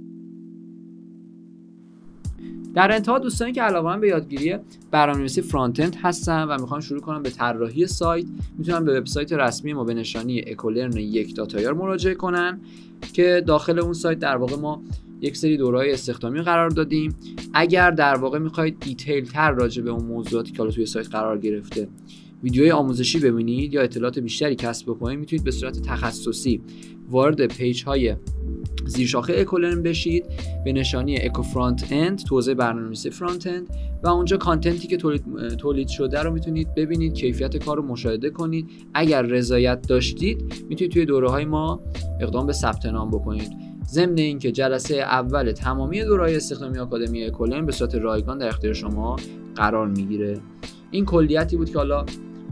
در 2.74 2.92
انتها 2.92 3.18
دوستانی 3.18 3.52
که 3.52 3.62
علاقه 3.62 4.00
به 4.00 4.08
یادگیری 4.08 4.56
برنامه‌نویسی 4.90 5.42
فرانت 5.42 5.80
اند 5.80 5.96
هستن 6.02 6.44
و 6.44 6.60
می‌خوان 6.60 6.80
شروع 6.80 7.00
کنن 7.00 7.22
به 7.22 7.30
طراحی 7.30 7.86
سایت 7.86 8.26
می‌تونن 8.58 8.84
به 8.84 9.00
وبسایت 9.00 9.32
رسمی 9.32 9.72
ما 9.72 9.84
به 9.84 9.94
نشانی 9.94 10.44
اکولرن 10.46 10.96
یک 10.96 11.36
داتایار 11.36 11.74
مراجعه 11.74 12.14
کنن 12.14 12.60
که 13.12 13.42
داخل 13.46 13.78
اون 13.78 13.92
سایت 13.92 14.18
در 14.18 14.36
واقع 14.36 14.56
ما 14.56 14.82
یک 15.20 15.36
سری 15.36 15.56
دورهای 15.56 15.92
استخدامی 15.92 16.42
قرار 16.42 16.70
دادیم. 16.70 17.14
اگر 17.54 17.90
در 17.90 18.14
واقع 18.14 18.38
می‌خواید 18.38 18.80
detail 18.80 19.24
تر 19.24 19.50
راجع 19.50 19.82
به 19.82 19.90
اون 19.90 20.04
موضوعاتی 20.04 20.52
که 20.52 20.58
حالا 20.58 20.70
توی 20.70 20.86
سایت 20.86 21.08
قرار 21.08 21.38
گرفته 21.38 21.88
ویدیوی 22.42 22.70
آموزشی 22.70 23.18
ببینید 23.18 23.74
یا 23.74 23.82
اطلاعات 23.82 24.18
بیشتری 24.18 24.54
کسب 24.54 24.86
بکنید 24.86 25.18
می‌تونید 25.18 25.44
به 25.44 25.50
صورت 25.50 25.82
تخصصی 25.82 26.60
وارد 27.10 27.46
page 27.46 27.84
های 27.84 28.16
زیرشاخه 28.86 29.34
اکولرن 29.36 29.82
بشید 29.82 30.24
به 30.64 30.72
نشانی 30.72 31.16
اکو 31.16 31.42
front-end 31.42 31.86
تو 31.90 32.22
حوزه‌ی 32.24 32.54
برنامه‌نویسی 32.54 33.10
front-end 33.10 33.66
و 34.02 34.08
اونجا 34.08 34.36
content 34.36 34.82
ی 34.82 34.88
که 34.88 34.96
تولید, 34.96 35.24
تولید 35.58 35.88
شده 35.88 36.22
رو 36.22 36.32
می‌تونید 36.32 36.74
ببینید 36.74 37.14
کیفیت 37.14 37.56
کار 37.56 37.76
رو 37.76 37.82
مشاهده 37.82 38.30
کنید. 38.30 38.70
اگر 38.94 39.22
رضایت 39.22 39.86
داشتید 39.88 40.54
می‌تونید 40.68 40.92
توی 40.92 41.04
دوره 41.04 41.30
های 41.30 41.44
ما 41.44 41.80
اقدام 42.20 42.46
به 42.46 42.52
ثبت 42.52 42.86
نام 42.86 43.10
بکنید. 43.10 43.50
ضمن 43.86 44.18
اینکه 44.18 44.52
جلسه 44.52 44.94
اول 44.94 45.52
تمامی 45.52 46.04
دورهای 46.04 46.36
استخدامی 46.36 46.78
آکادمی 46.78 47.24
اکولرن 47.24 47.66
به 47.66 47.72
صورت 47.72 47.94
رایگان 47.94 48.38
در 48.38 48.48
اختیار 48.48 48.74
شما 48.74 49.16
قرار 49.56 49.88
می‌گیره. 49.88 50.40
این 50.90 51.04
کلیتی 51.04 51.56
بود 51.56 51.70
که 51.70 51.78
حالا 51.78 52.06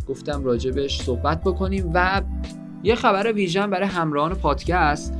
گفتم 0.09 0.45
راجبش 0.45 1.03
صحبت 1.03 1.41
بکنیم 1.41 1.91
و 1.95 2.23
یه 2.83 2.95
خبر 2.95 3.33
ویژه 3.33 3.71
برای 3.71 3.89
همراهان 3.89 4.35
پادکست. 4.35 5.15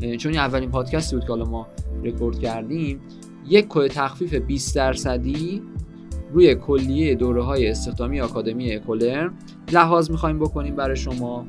چون 0.00 0.32
این 0.32 0.40
اولین 0.40 0.70
پادکستی 0.70 1.16
بود 1.16 1.24
که 1.24 1.28
حالا 1.28 1.44
ما 1.44 1.66
رکورد 2.04 2.38
کردیم 2.38 3.00
یک 3.48 3.66
کد 3.68 3.86
تخفیف 3.86 4.34
20 4.34 4.76
درصدی 4.76 5.62
روی 6.32 6.54
کلیه 6.54 7.14
دوره 7.14 7.42
های 7.42 7.68
استخدامی 7.68 8.20
آکادمی 8.20 8.72
اکولرن 8.72 9.30
لحاظ 9.72 10.10
می‌خوایم 10.10 10.38
بکنیم 10.38 10.76
برای 10.76 10.96
شما 10.96 11.46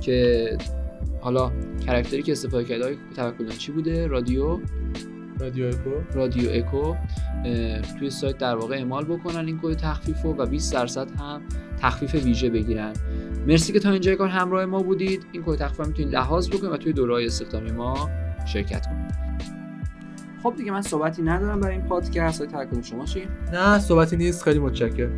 که 0.00 0.48
حالا 1.20 1.52
کرکتری 1.86 2.22
که 2.22 2.32
استفاده 2.32 2.64
کرده 2.64 2.96
توکل 3.16 3.48
چی 3.48 3.72
بوده؟ 3.72 4.06
رادیو؟ 4.06 4.58
رادیو 5.38 5.66
اکو. 5.66 5.90
رادیو 6.14 6.50
اکو. 6.52 6.94
توی 7.98 8.10
سایت 8.10 8.38
در 8.38 8.56
واقع 8.56 8.76
اعمال 8.76 9.04
بکنن 9.04 9.46
این 9.46 9.60
کد 9.62 9.74
تخفیف 9.74 10.24
و 10.24 10.46
20 10.46 10.72
درصد 10.72 11.10
هم 11.20 11.42
تخفیف 11.80 12.14
ویژه 12.14 12.50
بگیرن. 12.50 12.92
مرسی 13.46 13.72
که 13.72 13.80
تا 13.80 13.90
اینجا 13.90 14.14
کار 14.14 14.28
همراه 14.28 14.64
ما 14.64 14.82
بودید. 14.82 15.26
این 15.32 15.42
کد 15.46 15.58
تخفیف 15.58 15.86
می‌تونید 15.86 16.14
لحاظ 16.14 16.48
بکنید 16.48 16.72
و 16.72 16.76
توی 16.76 16.92
دوره‌های 16.92 17.26
استخدامی 17.26 17.70
ما 17.70 18.10
شرکت 18.46 18.86
کنید. 18.86 19.12
خب 20.42 20.54
دیگه 20.56 20.72
من 20.72 20.82
صحبتی 20.82 21.22
ندارم 21.22 21.60
برای 21.60 21.76
این 21.76 21.84
پادکست. 21.84 22.54
های 22.54 22.82
شما 22.82 23.04
چی؟ 23.04 23.28
نه 23.52 23.78
صحبتی 23.78 24.16
نیست. 24.16 24.42
خیلی 24.42 24.58
متشکرم. 24.58 25.16